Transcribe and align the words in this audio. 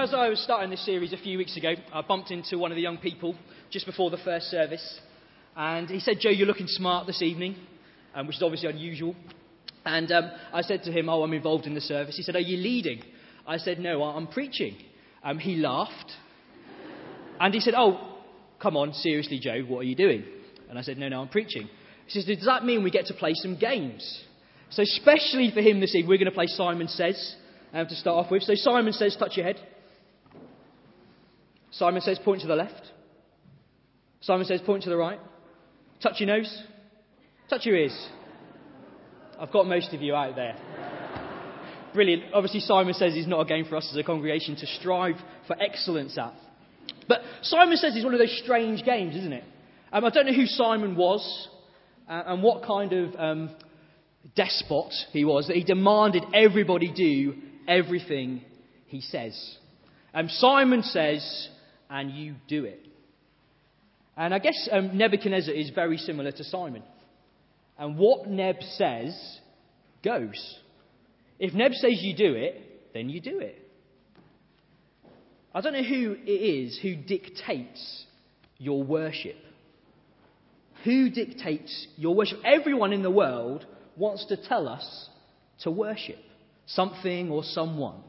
As 0.00 0.14
I 0.14 0.30
was 0.30 0.42
starting 0.42 0.70
this 0.70 0.82
series 0.86 1.12
a 1.12 1.18
few 1.18 1.36
weeks 1.36 1.58
ago, 1.58 1.74
I 1.92 2.00
bumped 2.00 2.30
into 2.30 2.56
one 2.56 2.72
of 2.72 2.76
the 2.76 2.80
young 2.80 2.96
people 2.96 3.34
just 3.70 3.84
before 3.84 4.08
the 4.08 4.16
first 4.16 4.46
service. 4.46 4.98
And 5.54 5.90
he 5.90 6.00
said, 6.00 6.16
Joe, 6.20 6.30
you're 6.30 6.46
looking 6.46 6.68
smart 6.68 7.06
this 7.06 7.20
evening, 7.20 7.54
um, 8.14 8.26
which 8.26 8.36
is 8.36 8.42
obviously 8.42 8.70
unusual. 8.70 9.14
And 9.84 10.10
um, 10.10 10.30
I 10.54 10.62
said 10.62 10.84
to 10.84 10.90
him, 10.90 11.10
Oh, 11.10 11.22
I'm 11.22 11.34
involved 11.34 11.66
in 11.66 11.74
the 11.74 11.82
service. 11.82 12.16
He 12.16 12.22
said, 12.22 12.34
Are 12.34 12.40
you 12.40 12.56
leading? 12.56 13.02
I 13.46 13.58
said, 13.58 13.78
No, 13.78 14.02
I'm 14.02 14.26
preaching. 14.26 14.74
Um, 15.22 15.38
he 15.38 15.56
laughed. 15.56 16.12
And 17.38 17.52
he 17.52 17.60
said, 17.60 17.74
Oh, 17.76 18.16
come 18.58 18.78
on, 18.78 18.94
seriously, 18.94 19.38
Joe, 19.38 19.60
what 19.68 19.80
are 19.80 19.84
you 19.84 19.96
doing? 19.96 20.24
And 20.70 20.78
I 20.78 20.82
said, 20.82 20.96
No, 20.96 21.10
no, 21.10 21.20
I'm 21.20 21.28
preaching. 21.28 21.68
He 22.06 22.10
says, 22.10 22.24
Does 22.24 22.46
that 22.46 22.64
mean 22.64 22.82
we 22.82 22.90
get 22.90 23.04
to 23.06 23.14
play 23.14 23.34
some 23.34 23.58
games? 23.58 24.24
So, 24.70 24.80
especially 24.80 25.50
for 25.52 25.60
him 25.60 25.78
this 25.78 25.94
evening, 25.94 26.08
we're 26.08 26.16
going 26.16 26.24
to 26.24 26.34
play 26.34 26.46
Simon 26.46 26.88
Says 26.88 27.36
um, 27.74 27.86
to 27.86 27.94
start 27.94 28.24
off 28.24 28.30
with. 28.30 28.44
So, 28.44 28.54
Simon 28.54 28.94
Says, 28.94 29.14
touch 29.18 29.36
your 29.36 29.44
head. 29.44 29.60
Simon 31.70 32.00
says, 32.00 32.18
point 32.24 32.42
to 32.42 32.46
the 32.46 32.56
left. 32.56 32.82
Simon 34.20 34.46
says, 34.46 34.60
point 34.60 34.82
to 34.84 34.90
the 34.90 34.96
right. 34.96 35.20
Touch 36.02 36.20
your 36.20 36.26
nose. 36.26 36.62
Touch 37.48 37.66
your 37.66 37.76
ears. 37.76 38.08
I've 39.38 39.52
got 39.52 39.66
most 39.66 39.92
of 39.94 40.02
you 40.02 40.14
out 40.14 40.36
there. 40.36 40.56
Brilliant. 41.94 42.34
Obviously, 42.34 42.60
Simon 42.60 42.94
says 42.94 43.14
he's 43.14 43.26
not 43.26 43.40
a 43.40 43.44
game 43.44 43.64
for 43.64 43.76
us 43.76 43.88
as 43.90 43.96
a 43.96 44.04
congregation 44.04 44.56
to 44.56 44.66
strive 44.66 45.16
for 45.46 45.60
excellence 45.60 46.16
at. 46.18 46.34
But 47.08 47.20
Simon 47.42 47.76
says 47.76 47.96
it's 47.96 48.04
one 48.04 48.14
of 48.14 48.20
those 48.20 48.40
strange 48.44 48.84
games, 48.84 49.16
isn't 49.16 49.32
it? 49.32 49.44
Um, 49.92 50.04
I 50.04 50.10
don't 50.10 50.26
know 50.26 50.32
who 50.32 50.46
Simon 50.46 50.94
was 50.94 51.48
uh, 52.08 52.22
and 52.26 52.42
what 52.42 52.64
kind 52.64 52.92
of 52.92 53.14
um, 53.16 53.50
despot 54.36 54.92
he 55.12 55.24
was 55.24 55.48
that 55.48 55.56
he 55.56 55.64
demanded 55.64 56.24
everybody 56.32 56.92
do 56.92 57.34
everything 57.66 58.42
he 58.86 59.00
says. 59.00 59.56
Um, 60.14 60.28
Simon 60.28 60.82
says, 60.82 61.48
and 61.90 62.10
you 62.12 62.36
do 62.48 62.64
it. 62.64 62.86
And 64.16 64.32
I 64.32 64.38
guess 64.38 64.68
um, 64.70 64.96
Nebuchadnezzar 64.96 65.54
is 65.54 65.70
very 65.70 65.96
similar 65.96 66.30
to 66.32 66.44
Simon. 66.44 66.82
And 67.78 67.96
what 67.96 68.28
Neb 68.28 68.56
says 68.76 69.38
goes. 70.04 70.58
If 71.38 71.54
Neb 71.54 71.72
says 71.72 72.02
you 72.02 72.14
do 72.16 72.34
it, 72.34 72.92
then 72.92 73.08
you 73.08 73.20
do 73.20 73.38
it. 73.40 73.56
I 75.54 75.60
don't 75.60 75.72
know 75.72 75.82
who 75.82 76.16
it 76.24 76.30
is 76.30 76.78
who 76.80 76.94
dictates 76.94 78.04
your 78.58 78.84
worship. 78.84 79.36
Who 80.84 81.10
dictates 81.10 81.86
your 81.96 82.14
worship? 82.14 82.38
Everyone 82.44 82.92
in 82.92 83.02
the 83.02 83.10
world 83.10 83.66
wants 83.96 84.26
to 84.26 84.36
tell 84.36 84.68
us 84.68 85.08
to 85.62 85.70
worship 85.70 86.18
something 86.66 87.30
or 87.30 87.42
someone. 87.42 88.02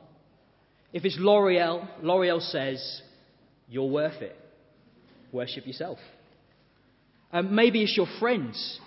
If 0.93 1.05
it's 1.05 1.17
L'Oreal, 1.19 1.87
L'Oreal 2.01 2.41
says, 2.41 3.01
you're 3.71 3.89
worth 3.89 4.21
it. 4.21 4.35
Worship 5.31 5.65
yourself. 5.65 5.97
Um, 7.31 7.55
maybe 7.55 7.81
it's 7.81 7.95
your 7.95 8.07
friends. 8.19 8.79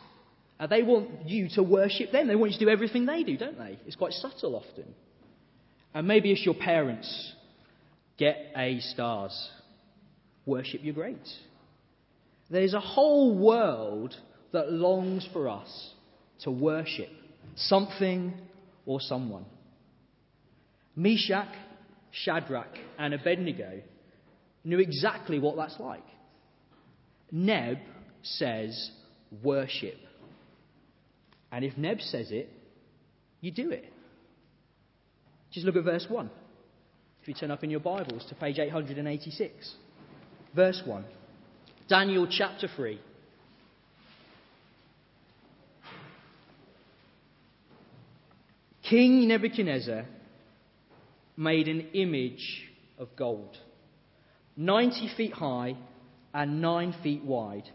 Uh, 0.61 0.67
they 0.67 0.83
want 0.83 1.27
you 1.27 1.49
to 1.55 1.63
worship 1.63 2.13
them. 2.13 2.29
They 2.29 2.37
want 2.37 2.53
you 2.53 2.59
to 2.59 2.65
do 2.67 2.71
everything 2.71 3.07
they 3.07 3.23
do, 3.23 3.39
don't 3.39 3.59
they? 3.59 3.79
It's 3.87 3.97
quite 3.97 4.13
subtle 4.13 4.55
often. 4.55 4.95
And 5.95 6.07
maybe 6.07 6.31
it's 6.31 6.45
your 6.45 6.55
parents. 6.55 7.33
Get 8.19 8.53
A 8.55 8.79
stars. 8.81 9.51
Worship 10.45 10.83
your 10.85 10.93
greats. 10.93 11.35
There's 12.51 12.75
a 12.75 12.81
whole 12.81 13.39
world 13.39 14.15
that 14.53 14.71
longs 14.71 15.27
for 15.33 15.49
us 15.49 15.93
to 16.43 16.51
worship 16.51 17.09
something 17.57 18.35
or 18.85 19.01
someone. 19.01 19.47
Meshach, 20.95 21.49
Shadrach, 22.13 22.77
and 22.99 23.15
Abednego 23.15 23.81
knew 24.65 24.79
exactly 24.79 25.39
what 25.39 25.57
that's 25.57 25.79
like. 25.79 26.05
Neb 27.31 27.79
says, 28.23 28.91
worship. 29.43 29.97
And 31.53 31.65
if 31.65 31.77
Neb 31.77 32.01
says 32.01 32.31
it, 32.31 32.49
you 33.41 33.51
do 33.51 33.71
it. 33.71 33.93
Just 35.53 35.67
look 35.67 35.77
at 35.77 35.85
verse 35.85 36.07
1. 36.09 36.31
If 37.23 37.29
you 37.29 37.35
turn 37.35 37.51
up 37.51 37.63
in 37.63 37.71
your 37.71 37.81
Bibles 37.81 38.25
to 38.29 38.35
page 38.35 38.59
886. 38.59 39.75
Verse 40.55 40.83
1. 40.85 41.05
Daniel 41.89 42.27
chapter 42.31 42.69
3. 42.75 43.01
King 48.89 49.29
Nebuchadnezzar 49.29 50.05
made 51.37 51.69
an 51.69 51.89
image 51.95 52.69
of 52.99 53.09
gold 53.17 53.57
90 54.57 55.11
feet 55.17 55.33
high 55.33 55.77
and 56.33 56.61
9 56.61 56.95
feet 57.03 57.25
wide, 57.25 57.69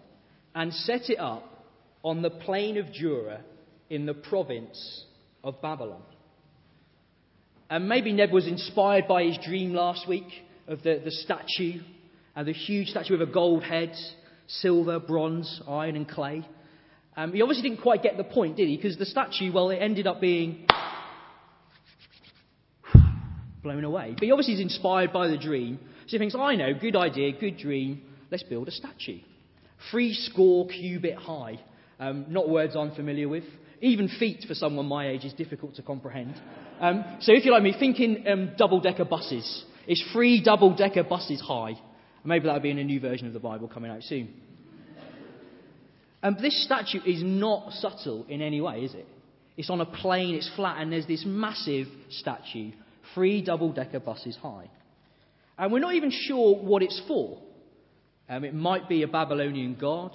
and 0.56 0.74
set 0.74 1.10
it 1.10 1.20
up 1.20 1.66
on 2.04 2.22
the 2.22 2.30
plain 2.30 2.78
of 2.78 2.94
Dura 2.94 3.42
in 3.90 4.06
the 4.06 4.14
province 4.14 5.06
of 5.44 5.62
Babylon. 5.62 6.02
And 7.70 7.88
maybe 7.88 8.14
Neb 8.14 8.32
was 8.32 8.48
inspired 8.48 9.08
by 9.08 9.24
his 9.24 9.38
dream 9.46 9.74
last 9.74 10.08
week 10.08 10.28
of 10.68 10.82
the, 10.84 11.02
the 11.04 11.12
statue, 11.12 11.82
and 12.36 12.48
the 12.48 12.54
huge 12.54 12.88
statue 12.88 13.18
with 13.18 13.28
a 13.28 13.32
gold 13.32 13.64
head, 13.64 13.94
silver, 14.48 15.00
bronze, 15.00 15.62
iron, 15.68 15.96
and 15.96 16.08
clay. 16.08 16.48
Um, 17.16 17.34
he 17.34 17.42
obviously 17.42 17.70
didn't 17.70 17.82
quite 17.82 18.02
get 18.02 18.18
the 18.18 18.24
point, 18.24 18.58
did 18.58 18.68
he? 18.68 18.78
Because 18.78 18.98
the 18.98 19.06
statue, 19.06 19.52
well, 19.52 19.70
it 19.70 19.78
ended 19.78 20.08
up 20.08 20.22
being 20.22 20.66
blown 23.62 23.84
away. 23.84 24.12
But 24.14 24.24
he 24.24 24.32
obviously 24.32 24.56
is 24.56 24.60
inspired 24.60 25.12
by 25.12 25.28
the 25.28 25.38
dream. 25.38 25.80
So 26.06 26.12
he 26.12 26.18
thinks, 26.18 26.36
I 26.36 26.56
know, 26.56 26.74
good 26.74 26.96
idea, 26.96 27.32
good 27.38 27.58
dream, 27.58 28.02
let's 28.32 28.44
build 28.44 28.68
a 28.68 28.72
statue. 28.72 29.20
Three 29.92 30.14
score 30.14 30.68
cubit 30.68 31.16
high. 31.16 31.60
Um, 32.00 32.26
not 32.30 32.50
words 32.50 32.76
I'm 32.76 32.96
familiar 32.96 33.28
with. 33.28 33.44
Even 33.82 34.10
feet 34.20 34.46
for 34.48 34.54
someone 34.54 34.86
my 34.86 35.10
age 35.10 35.24
is 35.24 35.34
difficult 35.34 35.76
to 35.76 35.82
comprehend. 35.82 36.36
Um, 36.80 37.04
so 37.22 37.34
if 37.34 37.46
you're 37.46 37.54
like 37.54 37.64
me, 37.64 37.76
thinking 37.78 38.26
um, 38.28 38.52
double 38.58 38.80
decker 38.80 39.06
buses. 39.06 39.66
It's 39.88 40.04
three 40.12 40.44
double 40.44 40.76
decker 40.76 41.04
buses 41.04 41.42
high. 41.42 41.80
Maybe 42.24 42.46
that'll 42.46 42.62
be 42.62 42.70
in 42.70 42.78
a 42.78 42.84
new 42.84 43.00
version 43.00 43.28
of 43.28 43.34
the 43.34 43.40
Bible 43.40 43.68
coming 43.68 43.90
out 43.90 44.04
soon. 44.04 44.34
And 46.22 46.38
this 46.38 46.64
statue 46.66 47.00
is 47.06 47.24
not 47.24 47.72
subtle 47.74 48.26
in 48.28 48.42
any 48.42 48.60
way, 48.60 48.82
is 48.82 48.94
it? 48.94 49.08
It's 49.56 49.70
on 49.70 49.82
a 49.82 49.86
plain, 49.86 50.36
it's 50.36 50.50
flat, 50.56 50.82
and 50.82 50.92
there's 50.92 51.08
this 51.08 51.24
massive 51.26 51.88
statue 52.10 52.72
three 53.14 53.42
double 53.42 53.72
decker 53.72 54.00
buses 54.00 54.38
high. 54.42 54.70
And 55.58 55.72
we're 55.72 55.80
not 55.80 55.96
even 55.96 56.12
sure 56.12 56.56
what 56.56 56.82
it's 56.82 57.02
for. 57.08 57.42
Um, 58.30 58.44
it 58.44 58.54
might 58.54 58.88
be 58.88 59.04
a 59.04 59.08
Babylonian 59.08 59.76
god, 59.76 60.12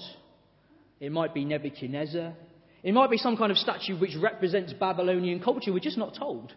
it 1.01 1.11
might 1.11 1.35
be 1.35 1.45
Nebuchadnezzar, 1.45 2.33
it 2.83 2.95
might 2.95 3.11
be 3.11 3.19
some 3.19 3.37
kind 3.37 3.51
of 3.51 3.59
statue 3.59 3.99
which 3.99 4.15
represents 4.21 4.73
Babylonian 4.73 5.41
culture. 5.41 5.73
We're 5.73 5.81
just 5.81 5.99
not 5.99 6.15
told. 6.17 6.53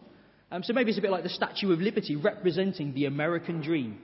Um, 0.51 0.63
so 0.63 0.73
maybe 0.73 0.89
it's 0.89 0.99
a 0.99 1.01
bit 1.01 1.11
like 1.11 1.23
the 1.23 1.29
Statue 1.29 1.71
of 1.71 1.79
Liberty 1.79 2.15
representing 2.15 2.93
the 2.93 3.05
American 3.05 3.61
dream. 3.61 3.97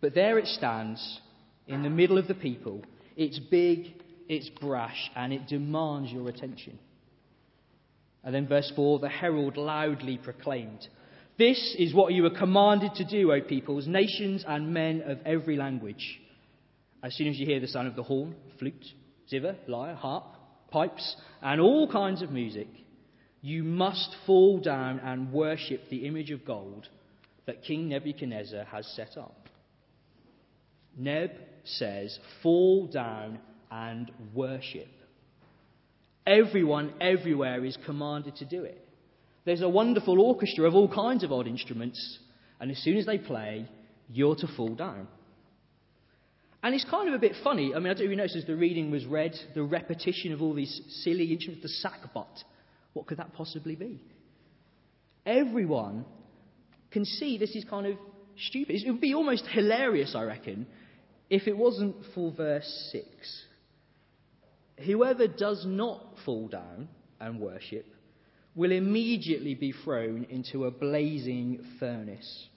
But 0.00 0.14
there 0.14 0.38
it 0.38 0.46
stands 0.46 1.20
in 1.66 1.82
the 1.82 1.90
middle 1.90 2.18
of 2.18 2.28
the 2.28 2.34
people. 2.34 2.82
It's 3.16 3.38
big, 3.38 4.02
it's 4.28 4.48
brash, 4.48 5.10
and 5.14 5.32
it 5.32 5.46
demands 5.46 6.10
your 6.10 6.28
attention. 6.28 6.78
And 8.24 8.34
then 8.34 8.46
verse 8.46 8.72
4 8.74 9.00
the 9.00 9.08
herald 9.08 9.56
loudly 9.56 10.18
proclaimed, 10.18 10.86
this 11.38 11.76
is 11.78 11.94
what 11.94 12.12
you 12.12 12.26
are 12.26 12.30
commanded 12.30 12.94
to 12.96 13.04
do, 13.04 13.32
O 13.32 13.40
peoples, 13.40 13.86
nations, 13.86 14.44
and 14.46 14.74
men 14.74 15.02
of 15.06 15.18
every 15.24 15.56
language. 15.56 16.20
As 17.02 17.14
soon 17.14 17.28
as 17.28 17.38
you 17.38 17.46
hear 17.46 17.60
the 17.60 17.68
sound 17.68 17.86
of 17.86 17.94
the 17.94 18.02
horn, 18.02 18.34
flute, 18.58 18.84
zither, 19.30 19.56
lyre, 19.68 19.94
harp, 19.94 20.24
pipes, 20.70 21.16
and 21.40 21.60
all 21.60 21.90
kinds 21.90 22.22
of 22.22 22.32
music, 22.32 22.68
you 23.40 23.62
must 23.62 24.16
fall 24.26 24.58
down 24.58 24.98
and 24.98 25.32
worship 25.32 25.82
the 25.90 26.06
image 26.06 26.32
of 26.32 26.44
gold 26.44 26.88
that 27.46 27.62
King 27.62 27.88
Nebuchadnezzar 27.88 28.64
has 28.64 28.86
set 28.96 29.16
up. 29.16 29.48
Neb 30.96 31.30
says, 31.64 32.18
fall 32.42 32.88
down 32.88 33.38
and 33.70 34.10
worship. 34.34 34.88
Everyone 36.26 36.92
everywhere 37.00 37.64
is 37.64 37.78
commanded 37.86 38.36
to 38.36 38.44
do 38.44 38.64
it. 38.64 38.87
There's 39.48 39.62
a 39.62 39.68
wonderful 39.68 40.20
orchestra 40.20 40.68
of 40.68 40.74
all 40.74 40.92
kinds 40.92 41.24
of 41.24 41.32
odd 41.32 41.46
instruments, 41.46 42.18
and 42.60 42.70
as 42.70 42.76
soon 42.82 42.98
as 42.98 43.06
they 43.06 43.16
play, 43.16 43.66
you're 44.12 44.36
to 44.36 44.46
fall 44.46 44.74
down. 44.74 45.08
And 46.62 46.74
it's 46.74 46.84
kind 46.84 47.08
of 47.08 47.14
a 47.14 47.18
bit 47.18 47.32
funny. 47.42 47.72
I 47.74 47.78
mean, 47.78 47.88
I 47.90 47.94
don't 47.94 48.04
even 48.04 48.18
notice 48.18 48.36
as 48.36 48.44
the 48.44 48.56
reading 48.56 48.90
was 48.90 49.06
read, 49.06 49.34
the 49.54 49.62
repetition 49.62 50.34
of 50.34 50.42
all 50.42 50.52
these 50.52 50.82
silly 51.02 51.32
instruments, 51.32 51.62
the 51.62 51.88
sackbut. 51.88 52.26
What 52.92 53.06
could 53.06 53.16
that 53.16 53.32
possibly 53.32 53.74
be? 53.74 54.02
Everyone 55.24 56.04
can 56.90 57.06
see 57.06 57.38
this 57.38 57.56
is 57.56 57.64
kind 57.64 57.86
of 57.86 57.96
stupid. 58.48 58.82
It 58.84 58.90
would 58.90 59.00
be 59.00 59.14
almost 59.14 59.46
hilarious, 59.46 60.14
I 60.14 60.24
reckon, 60.24 60.66
if 61.30 61.48
it 61.48 61.56
wasn't 61.56 61.96
for 62.14 62.32
verse 62.32 62.90
6. 62.92 63.06
Whoever 64.84 65.26
does 65.26 65.64
not 65.66 66.04
fall 66.26 66.48
down 66.48 66.88
and 67.18 67.40
worship 67.40 67.86
will 68.58 68.72
immediately 68.72 69.54
be 69.54 69.70
thrown 69.70 70.26
into 70.30 70.64
a 70.64 70.70
blazing 70.70 71.64
furnace. 71.78 72.48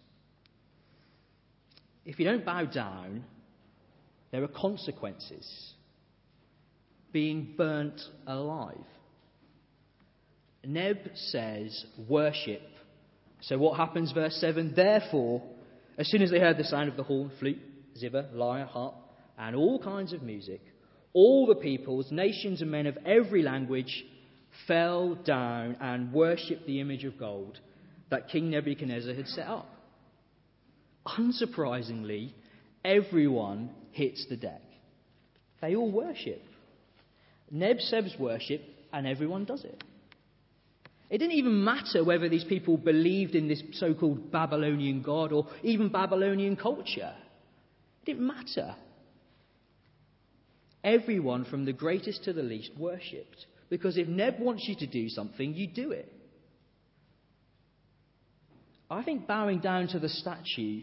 if 2.05 2.17
you 2.17 2.25
don't 2.25 2.43
bow 2.43 2.65
down, 2.65 3.23
there 4.31 4.43
are 4.43 4.47
consequences. 4.47 5.73
Being 7.13 7.53
burnt 7.55 8.01
alive. 8.25 8.83
Neb 10.63 11.11
says, 11.13 11.85
worship. 12.09 12.63
So 13.41 13.59
what 13.59 13.77
happens, 13.77 14.11
verse 14.11 14.35
7? 14.41 14.73
Therefore, 14.75 15.43
as 15.99 16.09
soon 16.09 16.23
as 16.23 16.31
they 16.31 16.39
heard 16.39 16.57
the 16.57 16.63
sound 16.63 16.89
of 16.89 16.97
the 16.97 17.03
horn, 17.03 17.29
flute, 17.39 17.61
zither, 17.95 18.27
lyre, 18.33 18.65
harp, 18.65 18.95
and 19.37 19.55
all 19.55 19.77
kinds 19.77 20.13
of 20.13 20.23
music, 20.23 20.61
all 21.13 21.45
the 21.45 21.55
peoples, 21.55 22.11
nations, 22.11 22.63
and 22.63 22.71
men 22.71 22.87
of 22.87 22.97
every 23.05 23.43
language 23.43 24.03
fell 24.67 25.15
down 25.15 25.77
and 25.79 26.13
worshipped 26.13 26.65
the 26.65 26.79
image 26.79 27.03
of 27.03 27.17
gold 27.17 27.59
that 28.09 28.29
King 28.29 28.49
Nebuchadnezzar 28.49 29.13
had 29.13 29.27
set 29.27 29.47
up. 29.47 29.69
Unsurprisingly, 31.05 32.33
everyone 32.83 33.71
hits 33.91 34.25
the 34.29 34.37
deck. 34.37 34.61
They 35.61 35.75
all 35.75 35.91
worship. 35.91 36.41
Neb 37.49 37.79
says 37.79 38.13
worship, 38.19 38.61
and 38.93 39.07
everyone 39.07 39.45
does 39.45 39.63
it. 39.63 39.83
It 41.09 41.17
didn't 41.17 41.33
even 41.33 41.63
matter 41.63 42.03
whether 42.03 42.29
these 42.29 42.45
people 42.45 42.77
believed 42.77 43.35
in 43.35 43.49
this 43.49 43.61
so 43.73 43.93
called 43.93 44.31
Babylonian 44.31 45.01
god 45.01 45.33
or 45.33 45.47
even 45.61 45.89
Babylonian 45.89 46.55
culture. 46.55 47.13
It 48.01 48.05
didn't 48.05 48.25
matter. 48.25 48.75
Everyone, 50.83 51.45
from 51.45 51.65
the 51.65 51.73
greatest 51.73 52.23
to 52.23 52.33
the 52.33 52.41
least, 52.41 52.71
worshipped. 52.77 53.45
Because 53.71 53.97
if 53.97 54.09
Neb 54.09 54.37
wants 54.37 54.67
you 54.67 54.75
to 54.75 54.85
do 54.85 55.07
something, 55.07 55.53
you 55.53 55.65
do 55.65 55.91
it. 55.91 56.11
I 58.89 59.01
think 59.01 59.25
bowing 59.25 59.59
down 59.59 59.87
to 59.87 59.99
the 59.99 60.09
statue 60.09 60.81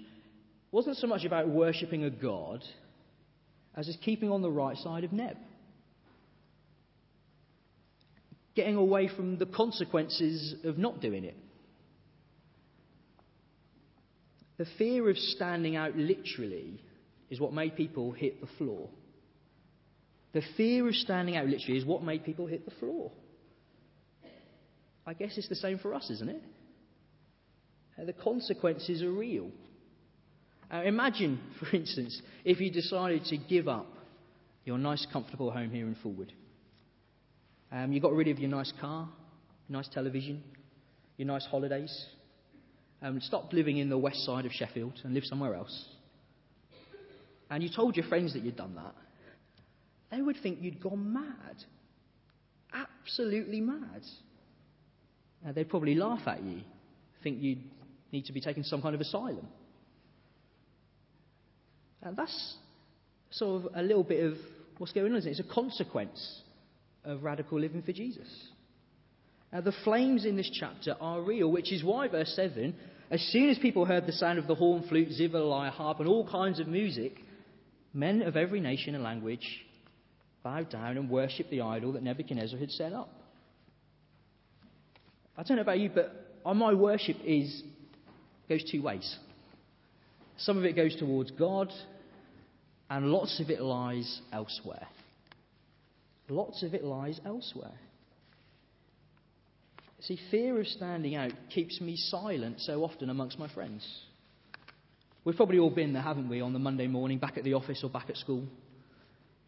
wasn't 0.73 0.97
so 0.97 1.07
much 1.07 1.27
about 1.27 1.49
worshipping 1.49 2.05
a 2.05 2.11
god 2.11 2.65
as 3.77 3.85
just 3.85 4.01
keeping 4.01 4.31
on 4.31 4.41
the 4.41 4.51
right 4.51 4.77
side 4.79 5.05
of 5.05 5.13
Neb. 5.13 5.37
Getting 8.57 8.77
away 8.77 9.11
from 9.15 9.37
the 9.37 9.45
consequences 9.45 10.55
of 10.65 10.79
not 10.79 11.03
doing 11.03 11.25
it. 11.25 11.37
The 14.57 14.67
fear 14.79 15.11
of 15.11 15.19
standing 15.19 15.77
out 15.77 15.95
literally 15.95 16.83
is 17.29 17.39
what 17.39 17.53
made 17.53 17.77
people 17.77 18.13
hit 18.13 18.41
the 18.41 18.49
floor. 18.57 18.89
The 20.33 20.43
fear 20.57 20.87
of 20.87 20.95
standing 20.95 21.37
out 21.37 21.47
literally 21.47 21.79
is 21.79 21.85
what 21.85 22.03
made 22.03 22.25
people 22.25 22.47
hit 22.47 22.65
the 22.65 22.75
floor. 22.79 23.13
I 25.07 25.15
guess 25.15 25.39
it's 25.39 25.49
the 25.49 25.55
same 25.55 25.79
for 25.79 25.95
us, 25.95 26.11
isn't 26.11 26.29
it? 26.29 26.43
Uh, 27.99 28.05
the 28.05 28.13
consequences 28.13 29.03
are 29.03 29.11
real. 29.11 29.51
Uh, 30.71 30.83
imagine, 30.85 31.41
for 31.61 31.75
instance, 31.75 32.21
if 32.45 32.61
you 32.61 32.71
decided 32.71 33.25
to 33.25 33.37
give 33.39 33.69
up 33.69 33.87
your 34.65 34.77
nice, 34.77 35.07
comfortable 35.11 35.51
home 35.51 35.71
here 35.71 35.87
in 35.87 35.97
Fulwood. 36.05 36.31
Um, 37.73 37.91
you 37.91 38.01
got 38.01 38.13
rid 38.13 38.29
of 38.29 38.39
your 38.39 38.51
nice 38.51 38.71
car, 38.79 39.09
nice 39.69 39.89
television, 39.89 40.43
your 41.17 41.27
nice 41.27 41.47
holidays, 41.47 42.07
um, 43.01 43.19
stopped 43.23 43.55
living 43.55 43.79
in 43.79 43.89
the 43.89 43.97
west 43.97 44.25
side 44.27 44.45
of 44.45 44.53
Sheffield 44.53 45.01
and 45.05 45.15
lived 45.15 45.27
somewhere 45.27 45.55
else. 45.55 45.87
And 47.51 47.63
you 47.63 47.71
told 47.75 47.97
your 47.97 48.07
friends 48.09 48.35
that 48.35 48.43
you'd 48.43 48.57
done 48.57 48.75
that. 48.75 48.95
They 50.11 50.23
would 50.23 50.37
think 50.43 50.59
you'd 50.61 50.81
gone 50.81 51.13
mad. 51.13 51.57
Absolutely 52.73 53.61
mad. 53.61 54.03
Uh, 55.47 55.53
they'd 55.53 55.69
probably 55.69 55.95
laugh 55.95 56.27
at 56.27 56.43
you, 56.43 56.61
think 57.23 57.41
you'd 57.41 57.63
need 58.13 58.25
to 58.25 58.33
be 58.33 58.41
taken 58.41 58.63
to 58.63 58.69
some 58.69 58.83
kind 58.83 58.95
of 58.95 59.01
asylum. 59.01 59.47
And 62.03 62.17
that's 62.17 62.57
sort 63.31 63.65
of 63.65 63.73
a 63.75 63.83
little 63.83 64.05
bit 64.05 64.25
of 64.25 64.39
what's 64.79 64.93
going 64.93 65.13
on, 65.13 65.19
isn't 65.19 65.29
it? 65.29 65.39
It's 65.39 65.51
a 65.51 65.55
consequence 65.55 66.43
of 67.05 67.23
radical 67.23 67.61
living 67.61 67.83
for 67.83 67.93
Jesus. 67.93 68.29
Now, 69.53 69.61
the 69.61 69.75
flames 69.85 70.25
in 70.25 70.37
this 70.37 70.51
chapter 70.53 70.97
are 71.01 71.23
real, 71.23 71.51
which 71.51 71.73
is 71.73 71.83
why, 71.83 72.09
verse 72.09 72.33
7, 72.35 72.75
as 73.11 73.21
soon 73.33 73.49
as 73.49 73.59
people 73.59 73.87
heard 73.87 74.07
the 74.07 74.13
sound 74.13 74.39
of 74.39 74.47
the 74.47 74.55
horn, 74.55 74.85
flute, 74.89 75.11
zither, 75.13 75.41
lyre, 75.41 75.71
harp, 75.71 76.01
and 76.01 76.09
all 76.09 76.29
kinds 76.29 76.61
of 76.61 76.69
music, 76.69 77.15
men 77.95 78.23
of 78.23 78.37
every 78.37 78.61
nation 78.61 78.95
and 78.95 79.03
language 79.03 79.65
bowed 80.43 80.71
down 80.71 80.97
and 80.97 81.11
worshipped 81.11 81.51
the 81.51 81.61
idol 81.61 81.93
that 81.93 82.03
Nebuchadnezzar 82.03 82.59
had 82.59 82.71
set 82.71 82.93
up. 82.93 83.11
I 85.37 85.43
don't 85.43 85.57
know 85.57 85.63
about 85.63 85.79
you, 85.79 85.91
but 85.95 86.13
my 86.55 86.75
worship 86.75 87.17
is 87.25 87.63
goes 88.49 88.65
two 88.71 88.83
ways. 88.83 89.17
Some 90.39 90.57
of 90.57 90.65
it 90.65 90.75
goes 90.75 90.97
towards 90.97 91.31
God, 91.33 91.73
and 92.89 93.07
lots 93.13 93.41
of 93.41 93.51
it 93.51 93.61
lies 93.61 94.21
elsewhere. 94.33 94.87
Lots 96.29 96.63
of 96.63 96.75
it 96.75 96.85
lies 96.85 97.21
elsewhere. 97.27 97.79
See, 100.01 100.19
fear 100.31 100.59
of 100.61 100.67
standing 100.67 101.17
out 101.17 101.33
keeps 101.53 101.81
me 101.81 101.97
silent 101.97 102.61
so 102.61 102.85
often 102.85 103.11
amongst 103.11 103.39
my 103.39 103.49
friends. 103.53 103.87
We've 105.25 105.37
probably 105.37 105.59
all 105.59 105.71
been 105.71 105.93
there, 105.93 106.03
haven't 106.03 106.29
we, 106.29 106.41
on 106.41 106.53
the 106.53 106.59
Monday 106.59 106.87
morning, 106.87 107.19
back 107.19 107.37
at 107.37 107.45
the 107.45 107.55
office 107.55 107.81
or 107.83 107.91
back 107.91 108.09
at 108.09 108.17
school, 108.17 108.45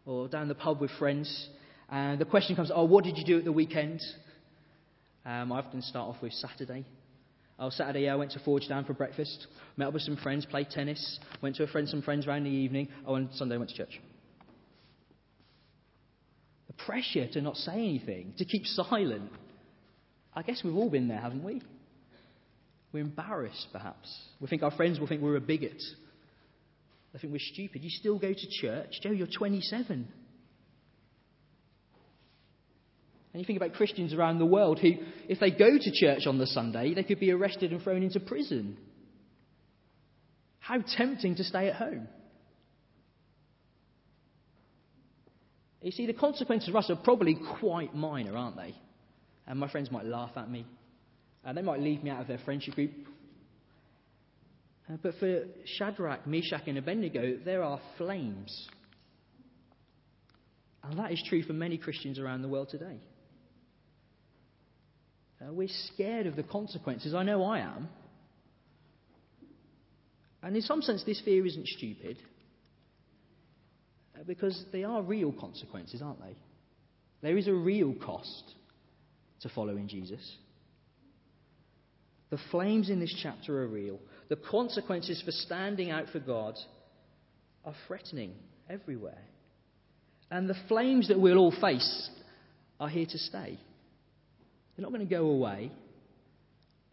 or 0.05 0.27
down 0.27 0.47
the 0.47 0.55
pub 0.55 0.81
with 0.81 0.91
friends. 0.99 1.49
And 1.89 2.19
the 2.19 2.25
question 2.25 2.55
comes, 2.55 2.71
oh, 2.73 2.85
what 2.85 3.03
did 3.03 3.17
you 3.17 3.25
do 3.25 3.37
at 3.37 3.43
the 3.43 3.51
weekend? 3.51 4.01
Um, 5.25 5.51
I 5.51 5.59
often 5.59 5.81
start 5.81 6.15
off 6.15 6.21
with 6.21 6.33
Saturday. 6.33 6.85
Oh, 7.59 7.69
Saturday, 7.69 8.05
yeah, 8.05 8.13
I 8.13 8.15
went 8.15 8.31
to 8.31 8.39
Forge 8.39 8.67
Dam 8.67 8.85
for 8.85 8.93
breakfast, 8.93 9.45
met 9.77 9.87
up 9.87 9.93
with 9.93 10.01
some 10.01 10.17
friends, 10.17 10.47
played 10.47 10.69
tennis, 10.71 11.19
went 11.41 11.57
to 11.57 11.63
a 11.63 11.67
friend, 11.67 11.87
some 11.87 12.01
friends 12.01 12.25
around 12.25 12.45
the 12.45 12.49
evening. 12.49 12.87
Oh, 13.05 13.15
and 13.15 13.29
Sunday 13.33 13.55
I 13.55 13.57
went 13.59 13.69
to 13.69 13.77
church. 13.77 14.01
The 16.67 16.73
pressure 16.73 17.27
to 17.33 17.41
not 17.41 17.55
say 17.57 17.73
anything, 17.73 18.33
to 18.39 18.45
keep 18.45 18.65
silent. 18.65 19.31
I 20.33 20.41
guess 20.41 20.61
we've 20.63 20.75
all 20.75 20.89
been 20.89 21.07
there, 21.07 21.19
haven't 21.19 21.43
we? 21.43 21.61
We're 22.91 23.01
embarrassed, 23.01 23.67
perhaps. 23.71 24.11
We 24.39 24.47
think 24.47 24.63
our 24.63 24.71
friends 24.71 24.99
will 24.99 25.07
think 25.07 25.21
we're 25.21 25.35
a 25.35 25.41
bigot. 25.41 25.81
They 27.13 27.19
think 27.19 27.33
we're 27.33 27.39
stupid. 27.39 27.83
You 27.83 27.89
still 27.89 28.17
go 28.17 28.31
to 28.33 28.49
church? 28.61 28.99
Joe, 29.01 29.11
you're 29.11 29.27
27. 29.27 30.07
And 33.33 33.39
you 33.39 33.45
think 33.45 33.57
about 33.57 33.73
Christians 33.73 34.13
around 34.13 34.39
the 34.39 34.45
world 34.45 34.79
who, 34.79 34.91
if 35.29 35.39
they 35.39 35.51
go 35.51 35.77
to 35.77 35.91
church 35.91 36.27
on 36.27 36.37
the 36.37 36.47
Sunday, 36.47 36.93
they 36.93 37.03
could 37.03 37.19
be 37.19 37.31
arrested 37.31 37.71
and 37.71 37.81
thrown 37.81 38.03
into 38.03 38.19
prison. 38.19 38.77
How 40.59 40.79
tempting 40.95 41.35
to 41.35 41.43
stay 41.43 41.69
at 41.69 41.75
home. 41.75 42.07
You 45.81 45.91
see, 45.91 46.05
the 46.05 46.13
consequences 46.13 46.69
for 46.69 46.77
us 46.77 46.89
are 46.89 46.95
probably 46.95 47.37
quite 47.59 47.95
minor, 47.95 48.37
aren't 48.37 48.57
they? 48.57 48.75
And 49.47 49.59
my 49.59 49.69
friends 49.69 49.89
might 49.91 50.05
laugh 50.05 50.31
at 50.35 50.49
me. 50.49 50.65
And 51.43 51.57
they 51.57 51.63
might 51.63 51.79
leave 51.79 52.03
me 52.03 52.11
out 52.11 52.21
of 52.21 52.27
their 52.27 52.37
friendship 52.45 52.75
group. 52.75 52.91
Uh, 54.89 54.97
but 55.01 55.15
for 55.19 55.43
Shadrach, 55.77 56.25
Meshach, 56.27 56.63
and 56.67 56.77
Abednego, 56.77 57.37
there 57.43 57.63
are 57.63 57.79
flames. 57.97 58.67
And 60.83 60.97
that 60.97 61.11
is 61.11 61.23
true 61.27 61.43
for 61.43 61.53
many 61.53 61.77
Christians 61.77 62.19
around 62.19 62.41
the 62.41 62.49
world 62.49 62.69
today. 62.69 62.99
Uh, 65.41 65.53
we're 65.53 65.67
scared 65.93 66.27
of 66.27 66.35
the 66.35 66.43
consequences. 66.43 67.13
I 67.13 67.23
know 67.23 67.43
I 67.43 67.59
am. 67.59 67.89
And 70.43 70.55
in 70.55 70.61
some 70.61 70.81
sense, 70.81 71.03
this 71.03 71.21
fear 71.23 71.45
isn't 71.45 71.67
stupid. 71.67 72.17
Uh, 74.15 74.23
because 74.25 74.65
they 74.71 74.83
are 74.83 75.01
real 75.01 75.31
consequences, 75.31 76.01
aren't 76.01 76.21
they? 76.21 76.35
There 77.21 77.37
is 77.37 77.47
a 77.47 77.53
real 77.53 77.93
cost 77.93 78.55
to 79.41 79.49
following 79.49 79.87
Jesus. 79.87 80.37
The 82.31 82.39
flames 82.49 82.89
in 82.89 82.99
this 82.99 83.13
chapter 83.21 83.63
are 83.63 83.67
real. 83.67 83.99
The 84.31 84.37
consequences 84.37 85.21
for 85.25 85.31
standing 85.31 85.91
out 85.91 86.07
for 86.07 86.19
God 86.19 86.55
are 87.65 87.73
threatening 87.85 88.31
everywhere. 88.69 89.21
And 90.31 90.49
the 90.49 90.55
flames 90.69 91.09
that 91.09 91.19
we'll 91.19 91.37
all 91.37 91.51
face 91.51 92.09
are 92.79 92.87
here 92.87 93.05
to 93.05 93.17
stay. 93.17 93.59
They're 94.77 94.83
not 94.83 94.93
going 94.93 95.05
to 95.05 95.13
go 95.13 95.25
away. 95.25 95.69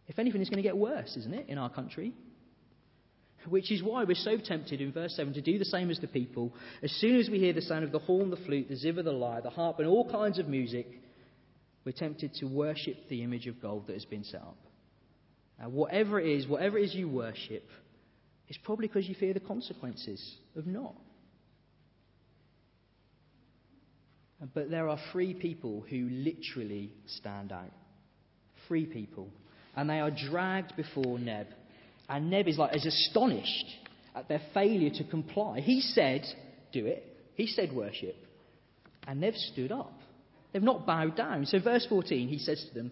If 0.09 0.19
anything, 0.19 0.41
it's 0.41 0.49
going 0.49 0.61
to 0.61 0.67
get 0.67 0.75
worse, 0.75 1.15
isn't 1.15 1.33
it, 1.33 1.47
in 1.47 1.57
our 1.57 1.69
country? 1.69 2.13
Which 3.47 3.71
is 3.71 3.81
why 3.81 4.03
we're 4.03 4.15
so 4.15 4.35
tempted 4.35 4.81
in 4.81 4.91
verse 4.91 5.15
7 5.15 5.33
to 5.35 5.41
do 5.41 5.57
the 5.57 5.63
same 5.63 5.89
as 5.89 5.99
the 5.99 6.07
people. 6.07 6.53
As 6.83 6.91
soon 6.91 7.15
as 7.21 7.29
we 7.29 7.39
hear 7.39 7.53
the 7.53 7.61
sound 7.61 7.85
of 7.85 7.93
the 7.93 7.99
horn, 7.99 8.31
the 8.31 8.35
flute, 8.35 8.67
the 8.67 8.75
zither, 8.75 9.01
the 9.01 9.13
lyre, 9.13 9.41
the 9.41 9.49
harp, 9.49 9.79
and 9.79 9.87
all 9.87 10.11
kinds 10.11 10.39
of 10.39 10.49
music, 10.49 10.87
we're 11.85 11.93
tempted 11.93 12.33
to 12.33 12.47
worship 12.47 12.97
the 13.07 13.23
image 13.23 13.47
of 13.47 13.61
gold 13.61 13.87
that 13.87 13.93
has 13.93 14.03
been 14.03 14.25
set 14.25 14.41
up. 14.41 14.57
Now, 15.59 15.69
whatever 15.69 16.19
it 16.19 16.27
is, 16.27 16.47
whatever 16.47 16.77
it 16.77 16.83
is 16.83 16.95
you 16.95 17.09
worship, 17.09 17.63
it's 18.47 18.59
probably 18.63 18.87
because 18.87 19.07
you 19.07 19.15
fear 19.15 19.33
the 19.33 19.39
consequences 19.39 20.35
of 20.55 20.65
not. 20.65 20.95
Uh, 24.41 24.45
but 24.53 24.69
there 24.69 24.87
are 24.87 24.97
three 25.11 25.33
people 25.33 25.83
who 25.89 26.09
literally 26.09 26.93
stand 27.07 27.51
out. 27.51 27.71
Three 28.67 28.85
people. 28.85 29.29
And 29.75 29.89
they 29.89 29.99
are 29.99 30.11
dragged 30.11 30.75
before 30.75 31.19
Neb. 31.19 31.47
And 32.07 32.29
Neb 32.29 32.47
is 32.47 32.57
like, 32.57 32.75
is 32.75 32.85
astonished. 32.85 33.65
at 34.15 34.27
their 34.27 34.41
failure 34.53 34.89
to 34.89 35.03
comply. 35.03 35.59
He 35.59 35.81
said, 35.81 36.23
Do 36.71 36.85
it. 36.85 37.03
He 37.35 37.47
said, 37.47 37.71
Worship. 37.73 38.15
And 39.07 39.21
they've 39.21 39.35
stood 39.35 39.71
up. 39.71 39.93
They've 40.51 40.63
not 40.63 40.85
bowed 40.85 41.15
down. 41.15 41.45
So, 41.45 41.59
verse 41.59 41.85
14, 41.87 42.27
he 42.27 42.39
says 42.39 42.65
to 42.69 42.73
them, 42.73 42.91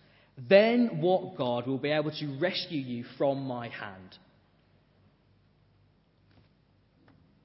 Then 0.49 1.01
what 1.01 1.37
God 1.37 1.67
will 1.67 1.77
be 1.77 1.91
able 1.91 2.11
to 2.11 2.37
rescue 2.39 2.79
you 2.79 3.03
from 3.17 3.43
my 3.43 3.69
hand? 3.69 4.17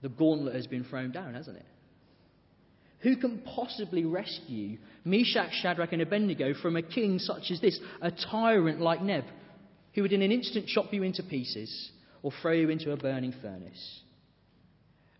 The 0.03 0.09
gauntlet 0.09 0.55
has 0.55 0.67
been 0.67 0.85
thrown 0.85 1.11
down, 1.11 1.35
hasn't 1.35 1.57
it? 1.57 1.67
Who 3.01 3.17
can 3.17 3.41
possibly 3.41 4.05
rescue 4.05 4.79
Meshach, 5.05 5.53
Shadrach, 5.63 5.93
and 5.93 6.03
Abednego 6.03 6.55
from 6.55 6.77
a 6.77 6.83
king 6.83 7.19
such 7.19 7.51
as 7.51 7.61
this, 7.61 7.79
a 8.01 8.11
tyrant 8.11 8.81
like 8.81 9.03
Neb, 9.03 9.25
who 9.95 10.03
would 10.03 10.13
in 10.13 10.23
an 10.23 10.33
instant 10.33 10.67
chop 10.67 10.93
you 10.93 11.03
into 11.03 11.23
pieces 11.23 11.91
or 12.23 12.33
throw 12.41 12.53
you 12.53 12.71
into 12.71 12.93
a 12.93 12.97
burning 12.97 13.35
furnace? 13.43 14.01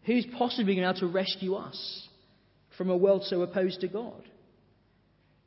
Who's 0.05 0.27
possibly 0.39 0.75
going 0.75 0.87
to 0.87 0.93
be 0.95 0.99
able 0.99 1.13
to 1.13 1.15
rescue 1.15 1.55
us 1.55 2.09
from 2.79 2.91
a 2.91 2.97
world 2.97 3.25
so 3.25 3.43
opposed 3.43 3.81
to 3.81 3.89
God? 3.89 4.23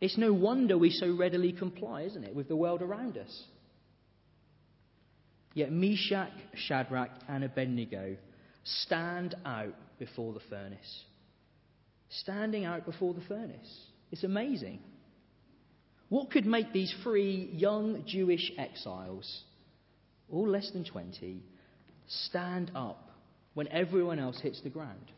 It's 0.02 0.18
no 0.18 0.32
wonder 0.32 0.78
we 0.78 0.92
so 0.92 1.14
readily 1.16 1.52
comply, 1.52 2.04
isn't 2.04 2.24
it, 2.24 2.36
with 2.36 2.48
the 2.48 2.56
world 2.56 2.82
around 2.82 3.18
us. 3.18 3.44
Yet 5.54 5.72
Meshach, 5.72 6.32
Shadrach, 6.56 7.10
and 7.28 7.44
Abednego 7.44 8.16
stand 8.64 9.36
out 9.46 9.76
before 9.98 10.34
the 10.34 10.40
furnace. 10.50 11.04
Standing 12.10 12.66
out 12.66 12.86
before 12.86 13.14
the 13.14 13.22
furnace. 13.22 13.86
It's 14.12 14.24
amazing. 14.24 14.80
What 16.08 16.32
could 16.32 16.46
make 16.46 16.74
these 16.74 16.94
three 17.04 17.50
young 17.54 18.04
Jewish 18.08 18.52
exiles, 18.58 19.44
all 20.32 20.48
less 20.48 20.72
than 20.72 20.86
20, 20.86 21.44
stand 22.08 22.72
up 22.74 23.12
when 23.54 23.68
everyone 23.68 24.18
else 24.18 24.40
hits 24.40 24.62
the 24.62 24.70
ground. 24.70 25.12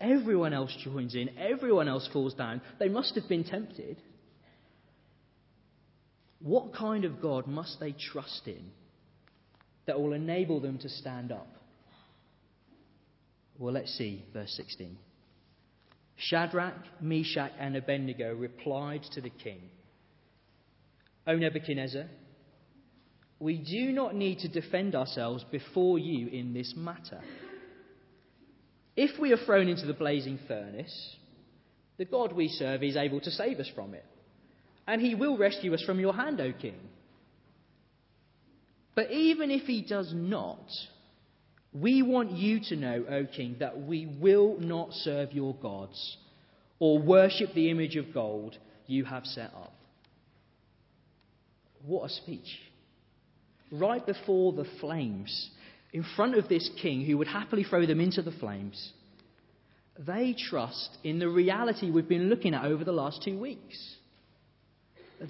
Everyone 0.00 0.52
else 0.52 0.76
joins 0.84 1.14
in, 1.14 1.30
everyone 1.38 1.88
else 1.88 2.08
falls 2.12 2.34
down. 2.34 2.60
They 2.78 2.88
must 2.88 3.14
have 3.16 3.28
been 3.28 3.44
tempted. 3.44 3.96
What 6.40 6.72
kind 6.72 7.04
of 7.04 7.20
God 7.20 7.48
must 7.48 7.80
they 7.80 7.92
trust 7.92 8.42
in 8.46 8.70
that 9.86 10.00
will 10.00 10.12
enable 10.12 10.60
them 10.60 10.78
to 10.78 10.88
stand 10.88 11.32
up? 11.32 11.48
Well, 13.58 13.74
let's 13.74 13.92
see, 13.98 14.24
verse 14.32 14.52
16. 14.56 14.96
Shadrach, 16.16 16.74
Meshach, 17.00 17.52
and 17.58 17.76
Abednego 17.76 18.34
replied 18.34 19.02
to 19.14 19.20
the 19.20 19.30
king, 19.30 19.62
O 21.26 21.34
Nebuchadnezzar, 21.34 22.04
we 23.40 23.56
do 23.58 23.92
not 23.92 24.14
need 24.14 24.40
to 24.40 24.48
defend 24.48 24.94
ourselves 24.94 25.44
before 25.50 25.98
you 25.98 26.28
in 26.28 26.54
this 26.54 26.74
matter. 26.76 27.20
If 29.00 29.16
we 29.20 29.32
are 29.32 29.36
thrown 29.36 29.68
into 29.68 29.86
the 29.86 29.92
blazing 29.92 30.40
furnace, 30.48 31.16
the 31.98 32.04
God 32.04 32.32
we 32.32 32.48
serve 32.48 32.82
is 32.82 32.96
able 32.96 33.20
to 33.20 33.30
save 33.30 33.60
us 33.60 33.70
from 33.72 33.94
it, 33.94 34.04
and 34.88 35.00
he 35.00 35.14
will 35.14 35.38
rescue 35.38 35.72
us 35.72 35.84
from 35.84 36.00
your 36.00 36.12
hand, 36.12 36.40
O 36.40 36.52
king. 36.52 36.80
But 38.96 39.12
even 39.12 39.52
if 39.52 39.62
he 39.68 39.82
does 39.82 40.12
not, 40.12 40.68
we 41.72 42.02
want 42.02 42.32
you 42.32 42.58
to 42.70 42.74
know, 42.74 43.04
O 43.08 43.24
king, 43.24 43.58
that 43.60 43.80
we 43.80 44.06
will 44.06 44.58
not 44.58 44.92
serve 44.92 45.32
your 45.32 45.54
gods 45.54 46.16
or 46.80 46.98
worship 46.98 47.54
the 47.54 47.70
image 47.70 47.94
of 47.94 48.12
gold 48.12 48.58
you 48.88 49.04
have 49.04 49.26
set 49.26 49.52
up. 49.54 49.74
What 51.86 52.10
a 52.10 52.14
speech 52.14 52.58
right 53.70 54.04
before 54.04 54.54
the 54.54 54.66
flames, 54.80 55.50
in 55.92 56.04
front 56.16 56.36
of 56.36 56.48
this 56.48 56.68
king 56.80 57.04
who 57.04 57.18
would 57.18 57.28
happily 57.28 57.64
throw 57.64 57.86
them 57.86 58.00
into 58.00 58.22
the 58.22 58.32
flames, 58.32 58.92
they 59.98 60.34
trust 60.48 60.90
in 61.02 61.18
the 61.18 61.28
reality 61.28 61.90
we've 61.90 62.08
been 62.08 62.28
looking 62.28 62.54
at 62.54 62.64
over 62.64 62.84
the 62.84 62.92
last 62.92 63.22
two 63.22 63.38
weeks. 63.38 63.96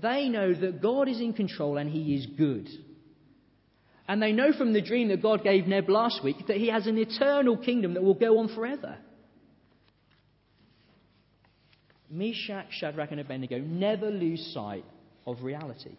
They 0.02 0.28
know 0.28 0.52
that 0.52 0.82
God 0.82 1.08
is 1.08 1.20
in 1.20 1.32
control 1.32 1.78
and 1.78 1.88
He 1.88 2.14
is 2.14 2.26
good. 2.26 2.68
And 4.06 4.22
they 4.22 4.32
know 4.32 4.52
from 4.52 4.72
the 4.72 4.82
dream 4.82 5.08
that 5.08 5.22
God 5.22 5.42
gave 5.44 5.66
Neb 5.66 5.88
last 5.88 6.22
week 6.22 6.46
that 6.48 6.56
He 6.56 6.68
has 6.68 6.86
an 6.86 6.98
eternal 6.98 7.56
kingdom 7.56 7.94
that 7.94 8.02
will 8.02 8.14
go 8.14 8.38
on 8.38 8.48
forever. 8.54 8.96
Meshach, 12.10 12.66
Shadrach, 12.70 13.10
and 13.10 13.20
Abednego 13.20 13.58
never 13.58 14.10
lose 14.10 14.52
sight 14.54 14.84
of 15.26 15.42
reality. 15.42 15.96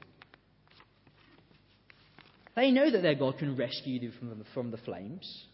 They 2.56 2.72
know 2.72 2.90
that 2.92 3.02
their 3.02 3.16
God 3.16 3.38
can 3.38 3.56
rescue 3.56 4.00
them 4.00 4.14
from 4.20 4.30
the, 4.30 4.46
from 4.54 4.72
the 4.72 4.78
flames. 4.78 5.46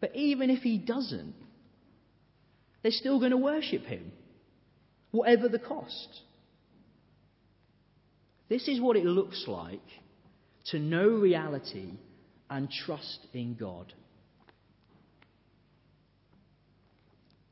But 0.00 0.16
even 0.16 0.50
if 0.50 0.62
He 0.62 0.78
doesn't, 0.78 1.34
they're 2.82 2.92
still 2.92 3.18
going 3.18 3.32
to 3.32 3.36
worship 3.36 3.82
Him, 3.82 4.12
whatever 5.10 5.48
the 5.48 5.58
cost. 5.58 6.20
This 8.48 8.66
is 8.66 8.80
what 8.80 8.96
it 8.96 9.04
looks 9.04 9.44
like 9.46 9.80
to 10.66 10.78
know 10.78 11.08
reality 11.08 11.92
and 12.48 12.68
trust 12.70 13.26
in 13.32 13.54
God. 13.54 13.92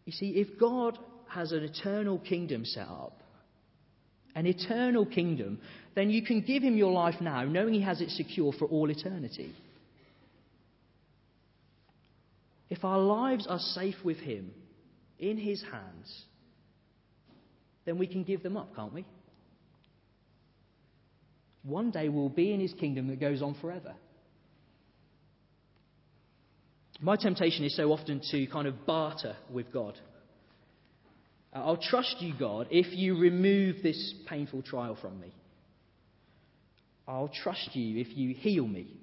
You 0.05 0.13
see, 0.13 0.31
if 0.31 0.59
God 0.59 0.99
has 1.29 1.53
an 1.53 1.63
eternal 1.63 2.19
kingdom 2.19 2.65
set 2.65 2.89
up, 2.89 3.21
an 4.35 4.47
eternal 4.47 5.05
kingdom, 5.05 5.61
then 5.99 6.11
you 6.11 6.23
can 6.23 6.43
give 6.43 6.63
him 6.63 6.77
your 6.77 6.93
life 6.93 7.17
now, 7.21 7.43
knowing 7.43 7.75
he 7.75 7.83
has 7.83 8.01
it 8.01 8.11
secure 8.11 8.53
for 8.53 8.67
all 8.67 8.89
eternity. 8.89 9.53
If 12.71 12.85
our 12.85 13.01
lives 13.01 13.47
are 13.49 13.59
safe 13.59 13.97
with 14.05 14.19
him, 14.19 14.53
in 15.19 15.37
his 15.37 15.61
hands, 15.63 16.25
then 17.85 17.99
we 17.99 18.07
can 18.07 18.23
give 18.23 18.45
them 18.45 18.57
up, 18.57 18.77
can't 18.77 18.95
we? 18.95 19.05
One 21.65 21.91
day 21.91 22.09
we'll 22.09 22.29
be 22.29 22.53
in 22.53 22.61
his 22.61 22.73
kingdom 22.75 23.09
that 23.09 23.19
goes 23.19 23.43
on 23.43 23.57
forever. 23.61 23.95
My 27.01 27.17
temptation 27.17 27.65
is 27.65 27.75
so 27.77 27.93
often 27.93 28.21
to 28.31 28.47
kind 28.47 28.69
of 28.69 28.87
barter 28.87 29.35
with 29.51 29.73
God. 29.73 29.99
I'll 31.53 31.77
trust 31.77 32.17
you, 32.21 32.35
God, 32.39 32.69
if 32.71 32.97
you 32.97 33.19
remove 33.19 33.83
this 33.83 34.15
painful 34.29 34.63
trial 34.63 34.97
from 35.01 35.19
me. 35.21 35.33
I'll 37.09 37.31
trust 37.43 37.71
you 37.73 37.99
if 37.99 38.15
you 38.17 38.35
heal 38.35 38.67
me. 38.67 38.95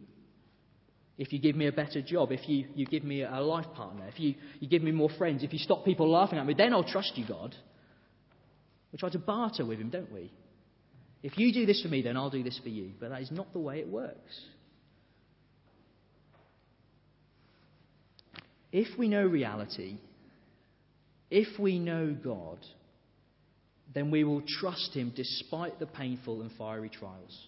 If 1.18 1.34
you 1.34 1.40
give 1.40 1.56
me 1.56 1.66
a 1.66 1.72
better 1.72 2.02
job, 2.02 2.32
if 2.32 2.48
you, 2.48 2.68
you 2.76 2.86
give 2.86 3.04
me 3.04 3.24
a 3.24 3.40
life 3.40 3.66
partner, 3.74 4.06
if 4.08 4.20
you, 4.20 4.36
you 4.60 4.68
give 4.68 4.84
me 4.84 4.92
more 4.92 5.10
friends, 5.18 5.44
if 5.44 5.54
you 5.54 5.60
stop 5.60 5.84
people 5.84 6.12
laughing 6.12 6.38
at 6.38 6.46
me, 6.46 6.54
then 6.54 6.72
I'll 6.72 6.84
trust 6.84 7.14
you, 7.16 7.26
God. 7.26 7.56
We 8.92 9.00
try 9.00 9.10
to 9.10 9.20
barter 9.20 9.66
with 9.66 9.80
Him, 9.80 9.90
don't 9.90 10.12
we? 10.12 10.32
If 11.24 11.38
you 11.38 11.52
do 11.52 11.66
this 11.66 11.82
for 11.82 11.88
me, 11.88 12.02
then 12.02 12.16
I'll 12.16 12.30
do 12.30 12.44
this 12.44 12.60
for 12.62 12.70
you. 12.70 12.92
But 13.00 13.10
that 13.10 13.22
is 13.22 13.32
not 13.32 13.52
the 13.54 13.60
way 13.60 13.80
it 13.80 13.88
works. 13.88 14.40
If 18.72 19.00
we 19.00 19.08
know 19.08 19.26
reality, 19.26 19.98
if 21.32 21.58
we 21.58 21.80
know 21.80 22.14
God, 22.14 22.60
then 23.94 24.12
we 24.12 24.26
will 24.26 24.44
trust 24.60 24.94
Him 24.94 25.14
despite 25.16 25.80
the 25.80 25.88
painful 25.88 26.42
and 26.42 26.52
fiery 26.58 26.90
trials. 26.90 27.48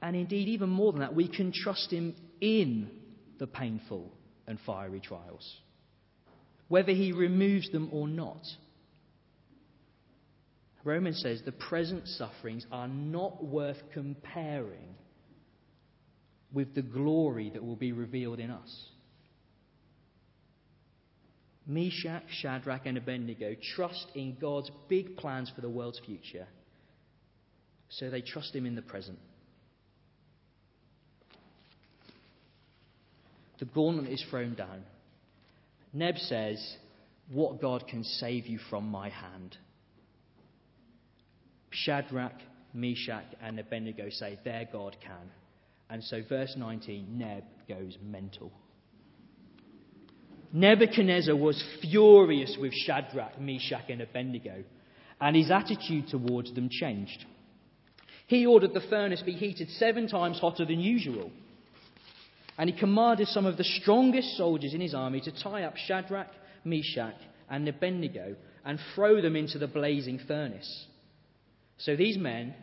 And 0.00 0.14
indeed, 0.14 0.48
even 0.48 0.68
more 0.68 0.92
than 0.92 1.00
that, 1.00 1.14
we 1.14 1.28
can 1.28 1.52
trust 1.52 1.90
Him 1.90 2.14
in 2.40 2.90
the 3.38 3.46
painful 3.46 4.12
and 4.46 4.58
fiery 4.64 5.00
trials, 5.00 5.56
whether 6.68 6.92
He 6.92 7.12
removes 7.12 7.70
them 7.70 7.88
or 7.92 8.06
not. 8.06 8.42
Romans 10.84 11.20
says 11.20 11.42
the 11.44 11.52
present 11.52 12.06
sufferings 12.06 12.64
are 12.70 12.88
not 12.88 13.44
worth 13.44 13.78
comparing 13.92 14.94
with 16.52 16.74
the 16.74 16.82
glory 16.82 17.50
that 17.50 17.64
will 17.64 17.76
be 17.76 17.92
revealed 17.92 18.38
in 18.38 18.50
us. 18.50 18.86
Meshach, 21.66 22.22
Shadrach, 22.40 22.86
and 22.86 22.96
Abednego 22.96 23.54
trust 23.76 24.06
in 24.14 24.38
God's 24.40 24.70
big 24.88 25.18
plans 25.18 25.52
for 25.54 25.60
the 25.60 25.68
world's 25.68 26.00
future, 26.06 26.46
so 27.90 28.08
they 28.08 28.22
trust 28.22 28.54
Him 28.54 28.64
in 28.64 28.74
the 28.74 28.82
present. 28.82 29.18
The 33.58 33.64
gauntlet 33.64 34.10
is 34.10 34.24
thrown 34.30 34.54
down. 34.54 34.84
Neb 35.92 36.16
says, 36.18 36.76
What 37.30 37.60
God 37.60 37.86
can 37.88 38.04
save 38.04 38.46
you 38.46 38.58
from 38.70 38.88
my 38.88 39.08
hand? 39.08 39.56
Shadrach, 41.70 42.40
Meshach, 42.72 43.24
and 43.42 43.58
Abednego 43.58 44.08
say 44.10 44.38
their 44.44 44.68
God 44.70 44.96
can. 45.02 45.30
And 45.90 46.04
so, 46.04 46.22
verse 46.28 46.54
19, 46.56 47.18
Neb 47.18 47.44
goes 47.68 47.96
mental. 48.02 48.52
Nebuchadnezzar 50.52 51.36
was 51.36 51.62
furious 51.82 52.56
with 52.58 52.72
Shadrach, 52.72 53.40
Meshach, 53.40 53.90
and 53.90 54.00
Abednego, 54.00 54.64
and 55.20 55.36
his 55.36 55.50
attitude 55.50 56.08
towards 56.08 56.54
them 56.54 56.68
changed. 56.70 57.24
He 58.26 58.46
ordered 58.46 58.74
the 58.74 58.86
furnace 58.88 59.22
be 59.22 59.32
heated 59.32 59.68
seven 59.70 60.06
times 60.06 60.38
hotter 60.38 60.64
than 60.64 60.80
usual. 60.80 61.30
And 62.58 62.68
he 62.68 62.78
commanded 62.78 63.28
some 63.28 63.46
of 63.46 63.56
the 63.56 63.64
strongest 63.64 64.36
soldiers 64.36 64.74
in 64.74 64.80
his 64.80 64.94
army 64.94 65.20
to 65.20 65.42
tie 65.42 65.62
up 65.62 65.76
Shadrach, 65.76 66.32
Meshach, 66.64 67.14
and 67.48 67.66
Abednego 67.68 68.34
and 68.64 68.80
throw 68.94 69.22
them 69.22 69.36
into 69.36 69.58
the 69.58 69.68
blazing 69.68 70.20
furnace. 70.26 70.86
So 71.78 71.94
these 71.94 72.18
men, 72.18 72.54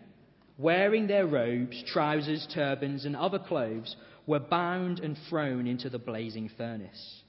wearing 0.57 1.07
their 1.07 1.25
robes, 1.25 1.81
trousers, 1.87 2.45
turbans, 2.53 3.05
and 3.05 3.15
other 3.15 3.39
clothes, 3.39 3.95
were 4.27 4.39
bound 4.39 4.99
and 4.99 5.17
thrown 5.29 5.65
into 5.65 5.89
the 5.89 5.99
blazing 5.99 6.49
furnace. 6.57 7.21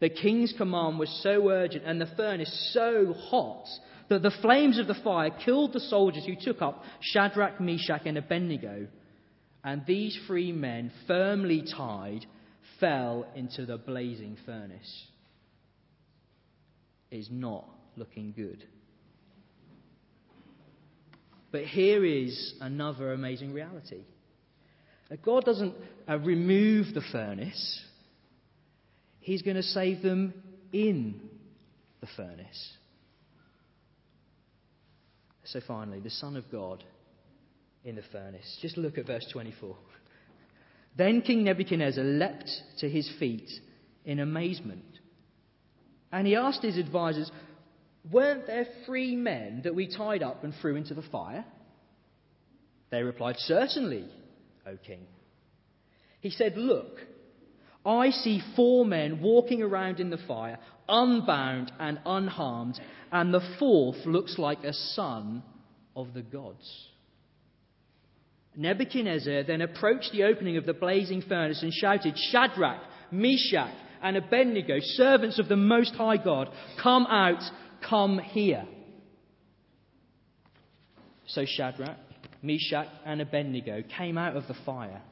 The 0.00 0.10
king's 0.10 0.52
command 0.56 0.98
was 0.98 1.20
so 1.22 1.48
urgent 1.48 1.84
and 1.84 2.00
the 2.00 2.10
furnace 2.16 2.70
so 2.72 3.12
hot 3.12 3.66
that 4.08 4.22
the 4.22 4.32
flames 4.42 4.78
of 4.78 4.86
the 4.86 5.00
fire 5.02 5.30
killed 5.44 5.72
the 5.72 5.80
soldiers 5.80 6.24
who 6.24 6.36
took 6.36 6.62
up 6.62 6.82
Shadrach, 7.00 7.60
Meshach, 7.60 8.02
and 8.04 8.18
Abednego. 8.18 8.86
And 9.64 9.84
these 9.86 10.18
three 10.26 10.52
men, 10.52 10.90
firmly 11.06 11.62
tied, 11.76 12.26
fell 12.80 13.26
into 13.36 13.64
the 13.64 13.78
blazing 13.78 14.36
furnace. 14.44 15.06
It 17.10 17.18
is 17.18 17.28
not 17.30 17.68
looking 17.96 18.32
good. 18.32 18.64
But 21.52 21.64
here 21.64 22.04
is 22.04 22.54
another 22.60 23.12
amazing 23.12 23.52
reality. 23.52 24.04
God 25.22 25.44
doesn't 25.44 25.74
uh, 26.08 26.18
remove 26.18 26.94
the 26.94 27.02
furnace, 27.12 27.80
He's 29.20 29.42
going 29.42 29.56
to 29.56 29.62
save 29.62 30.02
them 30.02 30.34
in 30.72 31.20
the 32.00 32.08
furnace. 32.16 32.72
So 35.44 35.60
finally, 35.66 36.00
the 36.00 36.10
Son 36.10 36.36
of 36.36 36.50
God 36.50 36.82
in 37.84 37.96
the 37.96 38.02
furnace. 38.12 38.58
Just 38.60 38.76
look 38.76 38.98
at 38.98 39.06
verse 39.06 39.26
24. 39.32 39.76
Then 40.96 41.22
King 41.22 41.44
Nebuchadnezzar 41.44 42.04
leapt 42.04 42.50
to 42.78 42.88
his 42.88 43.10
feet 43.18 43.50
in 44.04 44.18
amazement. 44.18 44.84
And 46.10 46.26
he 46.26 46.36
asked 46.36 46.62
his 46.62 46.78
advisers, 46.78 47.30
Weren't 48.10 48.46
there 48.46 48.66
three 48.84 49.16
men 49.16 49.62
that 49.64 49.74
we 49.74 49.94
tied 49.94 50.22
up 50.22 50.44
and 50.44 50.52
threw 50.60 50.76
into 50.76 50.94
the 50.94 51.02
fire? 51.02 51.44
They 52.90 53.02
replied, 53.02 53.36
Certainly, 53.38 54.06
O 54.66 54.76
king. 54.76 55.06
He 56.20 56.30
said, 56.30 56.56
Look, 56.56 56.98
I 57.84 58.10
see 58.10 58.42
four 58.54 58.84
men 58.84 59.22
walking 59.22 59.62
around 59.62 59.98
in 59.98 60.10
the 60.10 60.18
fire, 60.28 60.58
unbound 60.88 61.72
and 61.80 61.98
unharmed, 62.04 62.78
and 63.10 63.32
the 63.32 63.56
fourth 63.58 64.04
looks 64.04 64.38
like 64.38 64.62
a 64.62 64.72
son 64.72 65.42
of 65.96 66.12
the 66.12 66.22
gods. 66.22 66.88
Nebuchadnezzar 68.56 69.44
then 69.44 69.62
approached 69.62 70.10
the 70.12 70.24
opening 70.24 70.56
of 70.56 70.66
the 70.66 70.74
blazing 70.74 71.22
furnace 71.22 71.62
and 71.62 71.72
shouted, 71.72 72.14
Shadrach, 72.30 72.82
Meshach, 73.10 73.74
and 74.02 74.16
Abednego, 74.16 74.76
servants 74.80 75.38
of 75.38 75.48
the 75.48 75.56
Most 75.56 75.94
High 75.94 76.16
God, 76.16 76.48
come 76.82 77.06
out 77.06 77.42
Come 77.88 78.18
here. 78.18 78.64
So 81.26 81.44
Shadrach, 81.46 81.98
Meshach, 82.42 82.88
and 83.04 83.20
Abednego 83.20 83.82
came 83.96 84.18
out 84.18 84.36
of 84.36 84.46
the 84.48 84.56
fire. 84.66 85.02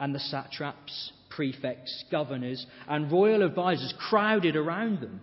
And 0.00 0.14
the 0.14 0.20
satraps, 0.20 1.12
prefects, 1.30 2.04
governors, 2.10 2.64
and 2.88 3.10
royal 3.10 3.44
advisers 3.44 3.94
crowded 3.98 4.56
around 4.56 5.00
them. 5.00 5.20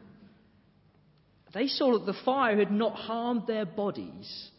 They 1.53 1.67
saw 1.67 1.93
that 1.93 2.05
the 2.05 2.17
fire 2.25 2.57
had 2.57 2.71
not 2.71 2.95
harmed 2.95 3.45
their 3.45 3.65
bodies, 3.65 4.49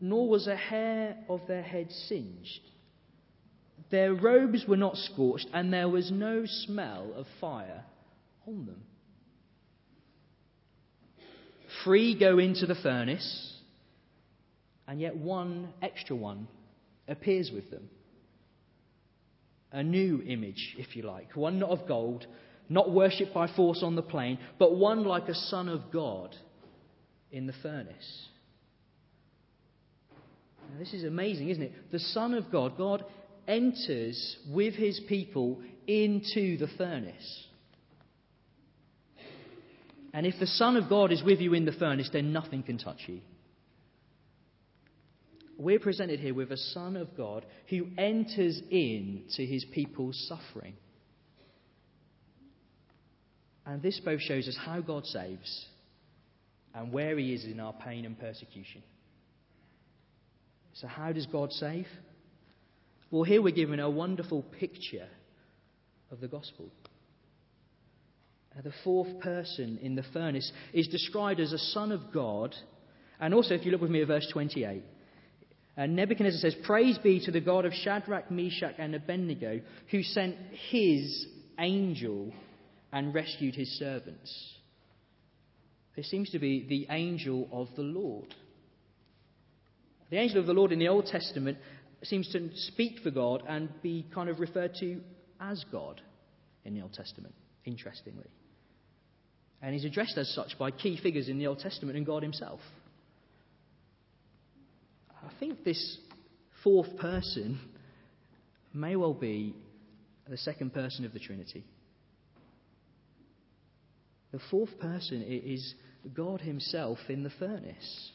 nor 0.00 0.28
was 0.28 0.46
a 0.46 0.56
hair 0.56 1.16
of 1.28 1.40
their 1.46 1.62
head 1.62 1.90
singed. 1.90 2.60
Their 3.90 4.14
robes 4.14 4.64
were 4.66 4.76
not 4.76 4.96
scorched, 4.96 5.48
and 5.52 5.72
there 5.72 5.88
was 5.88 6.10
no 6.10 6.44
smell 6.46 7.12
of 7.14 7.26
fire 7.40 7.84
on 8.46 8.66
them. 8.66 8.82
Three 11.84 12.18
go 12.18 12.38
into 12.38 12.66
the 12.66 12.74
furnace, 12.74 13.54
and 14.88 15.00
yet 15.00 15.16
one 15.16 15.72
extra 15.82 16.16
one 16.16 16.48
appears 17.08 17.50
with 17.52 17.70
them. 17.70 17.88
A 19.72 19.82
new 19.82 20.22
image, 20.26 20.74
if 20.78 20.96
you 20.96 21.02
like, 21.02 21.36
one 21.36 21.58
not 21.58 21.70
of 21.70 21.86
gold, 21.86 22.26
not 22.68 22.90
worshipped 22.90 23.34
by 23.34 23.46
force 23.54 23.82
on 23.82 23.94
the 23.94 24.02
plain, 24.02 24.38
but 24.58 24.76
one 24.76 25.04
like 25.04 25.28
a 25.28 25.34
son 25.34 25.68
of 25.68 25.92
God 25.92 26.34
in 27.30 27.46
the 27.46 27.52
furnace. 27.62 28.28
Now, 30.70 30.78
this 30.78 30.92
is 30.92 31.04
amazing, 31.04 31.48
isn't 31.50 31.62
it? 31.62 31.72
The 31.92 31.98
Son 31.98 32.34
of 32.34 32.50
God, 32.50 32.76
God 32.76 33.04
enters 33.46 34.36
with 34.48 34.74
his 34.74 35.00
people 35.08 35.60
into 35.86 36.56
the 36.58 36.68
furnace. 36.76 37.44
And 40.12 40.26
if 40.26 40.34
the 40.40 40.46
Son 40.46 40.76
of 40.76 40.88
God 40.88 41.12
is 41.12 41.22
with 41.22 41.40
you 41.40 41.54
in 41.54 41.66
the 41.66 41.72
furnace, 41.72 42.08
then 42.12 42.32
nothing 42.32 42.62
can 42.62 42.78
touch 42.78 43.00
you. 43.06 43.20
We're 45.58 45.78
presented 45.78 46.20
here 46.20 46.34
with 46.34 46.52
a 46.52 46.56
Son 46.56 46.96
of 46.96 47.16
God 47.16 47.46
who 47.68 47.86
enters 47.96 48.60
into 48.70 49.42
his 49.42 49.64
people's 49.72 50.26
suffering. 50.28 50.74
And 53.64 53.82
this 53.82 54.00
both 54.04 54.20
shows 54.20 54.48
us 54.48 54.56
how 54.64 54.80
God 54.80 55.06
saves 55.06 55.66
and 56.74 56.92
where 56.92 57.18
he 57.18 57.34
is 57.34 57.44
in 57.44 57.58
our 57.58 57.72
pain 57.72 58.04
and 58.04 58.18
persecution. 58.18 58.82
So, 60.80 60.86
how 60.86 61.12
does 61.12 61.26
God 61.26 61.52
save? 61.52 61.86
Well, 63.10 63.22
here 63.22 63.40
we're 63.40 63.54
given 63.54 63.80
a 63.80 63.88
wonderful 63.88 64.42
picture 64.42 65.08
of 66.10 66.20
the 66.20 66.28
gospel. 66.28 66.70
Uh, 68.56 68.62
the 68.62 68.72
fourth 68.84 69.20
person 69.20 69.78
in 69.80 69.94
the 69.94 70.04
furnace 70.12 70.50
is 70.74 70.88
described 70.88 71.40
as 71.40 71.52
a 71.52 71.58
son 71.58 71.92
of 71.92 72.12
God. 72.12 72.54
And 73.18 73.32
also, 73.32 73.54
if 73.54 73.64
you 73.64 73.72
look 73.72 73.80
with 73.80 73.90
me 73.90 74.02
at 74.02 74.08
verse 74.08 74.28
28, 74.30 74.82
uh, 75.78 75.86
Nebuchadnezzar 75.86 76.40
says, 76.40 76.56
Praise 76.64 76.98
be 76.98 77.24
to 77.24 77.30
the 77.30 77.40
God 77.40 77.64
of 77.64 77.72
Shadrach, 77.72 78.30
Meshach, 78.30 78.74
and 78.78 78.94
Abednego, 78.94 79.60
who 79.90 80.02
sent 80.02 80.36
his 80.70 81.26
angel 81.58 82.34
and 82.92 83.14
rescued 83.14 83.54
his 83.54 83.78
servants. 83.78 84.54
This 85.96 86.10
seems 86.10 86.30
to 86.30 86.38
be 86.38 86.66
the 86.68 86.92
angel 86.94 87.48
of 87.50 87.68
the 87.76 87.82
Lord. 87.82 88.34
The 90.10 90.18
angel 90.18 90.38
of 90.38 90.46
the 90.46 90.52
Lord 90.52 90.72
in 90.72 90.78
the 90.78 90.88
Old 90.88 91.06
Testament 91.06 91.58
seems 92.02 92.30
to 92.32 92.50
speak 92.54 93.00
for 93.02 93.10
God 93.10 93.42
and 93.48 93.68
be 93.82 94.06
kind 94.14 94.28
of 94.28 94.40
referred 94.40 94.74
to 94.80 95.00
as 95.40 95.64
God 95.72 96.00
in 96.64 96.74
the 96.74 96.82
Old 96.82 96.92
Testament, 96.92 97.34
interestingly. 97.64 98.30
And 99.62 99.74
he's 99.74 99.84
addressed 99.84 100.16
as 100.18 100.32
such 100.34 100.58
by 100.58 100.70
key 100.70 100.98
figures 101.02 101.28
in 101.28 101.38
the 101.38 101.46
Old 101.46 101.58
Testament 101.58 101.96
and 101.96 102.06
God 102.06 102.22
himself. 102.22 102.60
I 105.10 105.30
think 105.40 105.64
this 105.64 105.98
fourth 106.62 106.96
person 106.98 107.58
may 108.72 108.96
well 108.96 109.14
be 109.14 109.54
the 110.28 110.36
second 110.36 110.72
person 110.72 111.04
of 111.04 111.12
the 111.12 111.18
Trinity. 111.18 111.64
The 114.32 114.40
fourth 114.50 114.78
person 114.78 115.22
is 115.22 115.74
God 116.12 116.40
Himself 116.40 116.98
in 117.08 117.22
the 117.22 117.30
furnace. 117.38 118.12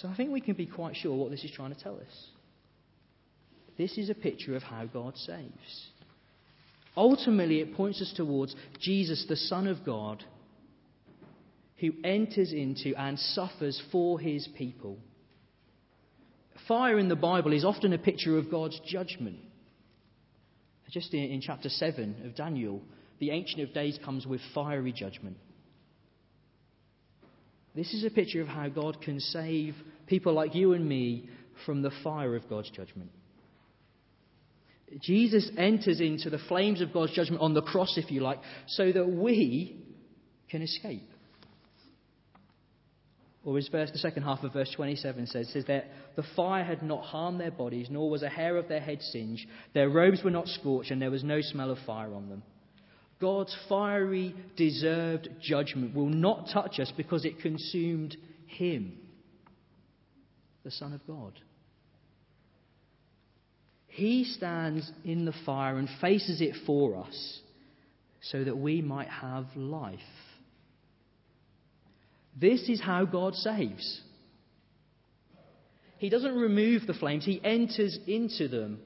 So 0.00 0.08
I 0.08 0.16
think 0.16 0.30
we 0.30 0.40
can 0.40 0.54
be 0.54 0.66
quite 0.66 0.96
sure 0.96 1.16
what 1.16 1.30
this 1.30 1.44
is 1.44 1.52
trying 1.52 1.74
to 1.74 1.80
tell 1.80 1.96
us. 1.96 2.26
This 3.76 3.96
is 3.98 4.10
a 4.10 4.14
picture 4.14 4.56
of 4.56 4.62
how 4.62 4.86
God 4.86 5.16
saves. 5.16 5.88
Ultimately, 6.96 7.60
it 7.60 7.74
points 7.74 8.00
us 8.00 8.12
towards 8.16 8.54
Jesus, 8.80 9.26
the 9.28 9.36
Son 9.36 9.66
of 9.66 9.84
God, 9.84 10.24
who 11.78 11.92
enters 12.04 12.52
into 12.52 12.94
and 12.96 13.18
suffers 13.18 13.82
for 13.90 14.20
his 14.20 14.48
people. 14.56 14.98
Fire 16.68 16.98
in 16.98 17.08
the 17.08 17.16
Bible 17.16 17.52
is 17.52 17.64
often 17.64 17.92
a 17.92 17.98
picture 17.98 18.38
of 18.38 18.50
God's 18.50 18.80
judgment. 18.86 19.38
Just 20.90 21.12
in, 21.12 21.24
in 21.24 21.40
chapter 21.40 21.68
7 21.68 22.22
of 22.24 22.36
Daniel, 22.36 22.80
the 23.18 23.30
Ancient 23.30 23.60
of 23.60 23.74
Days 23.74 23.98
comes 24.04 24.26
with 24.26 24.40
fiery 24.54 24.92
judgment. 24.92 25.36
This 27.74 27.92
is 27.92 28.04
a 28.04 28.10
picture 28.10 28.40
of 28.40 28.48
how 28.48 28.68
God 28.68 29.00
can 29.02 29.18
save 29.18 29.74
people 30.06 30.32
like 30.32 30.54
you 30.54 30.74
and 30.74 30.88
me 30.88 31.28
from 31.66 31.82
the 31.82 31.90
fire 32.02 32.36
of 32.36 32.48
God's 32.48 32.70
judgment. 32.70 33.10
Jesus 35.00 35.50
enters 35.56 36.00
into 36.00 36.30
the 36.30 36.38
flames 36.38 36.80
of 36.80 36.92
God's 36.92 37.12
judgment 37.12 37.42
on 37.42 37.54
the 37.54 37.62
cross, 37.62 37.94
if 37.96 38.10
you 38.10 38.20
like, 38.20 38.38
so 38.68 38.92
that 38.92 39.08
we 39.08 39.76
can 40.48 40.62
escape. 40.62 41.08
Or 43.44 43.58
as 43.58 43.68
verse, 43.68 43.90
the 43.90 43.98
second 43.98 44.22
half 44.22 44.42
of 44.42 44.52
verse 44.52 44.72
27 44.74 45.26
says, 45.26 45.50
says 45.52 45.64
that 45.66 45.86
the 46.16 46.24
fire 46.34 46.64
had 46.64 46.82
not 46.82 47.02
harmed 47.02 47.40
their 47.40 47.50
bodies, 47.50 47.88
nor 47.90 48.08
was 48.08 48.22
a 48.22 48.28
hair 48.28 48.56
of 48.56 48.68
their 48.68 48.80
head 48.80 49.02
singed. 49.02 49.46
Their 49.74 49.90
robes 49.90 50.22
were 50.22 50.30
not 50.30 50.48
scorched, 50.48 50.90
and 50.90 51.02
there 51.02 51.10
was 51.10 51.24
no 51.24 51.40
smell 51.40 51.70
of 51.70 51.78
fire 51.86 52.14
on 52.14 52.28
them. 52.28 52.42
God's 53.20 53.56
fiery, 53.68 54.34
deserved 54.56 55.28
judgment 55.40 55.94
will 55.94 56.08
not 56.08 56.48
touch 56.52 56.78
us 56.80 56.92
because 56.96 57.24
it 57.24 57.40
consumed 57.40 58.16
Him, 58.46 58.98
the 60.64 60.70
Son 60.70 60.92
of 60.92 61.06
God. 61.06 61.32
He 63.86 64.24
stands 64.24 64.90
in 65.04 65.24
the 65.24 65.34
fire 65.46 65.78
and 65.78 65.88
faces 66.00 66.40
it 66.40 66.54
for 66.66 66.96
us 66.96 67.40
so 68.22 68.42
that 68.42 68.56
we 68.56 68.82
might 68.82 69.08
have 69.08 69.46
life. 69.54 70.00
This 72.38 72.68
is 72.68 72.80
how 72.80 73.04
God 73.04 73.34
saves. 73.36 74.00
He 75.98 76.08
doesn't 76.08 76.34
remove 76.34 76.86
the 76.86 76.94
flames, 76.94 77.24
He 77.24 77.40
enters 77.44 77.98
into 78.06 78.48
them 78.48 78.80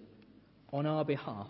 on 0.72 0.84
our 0.84 1.04
behalf. 1.04 1.48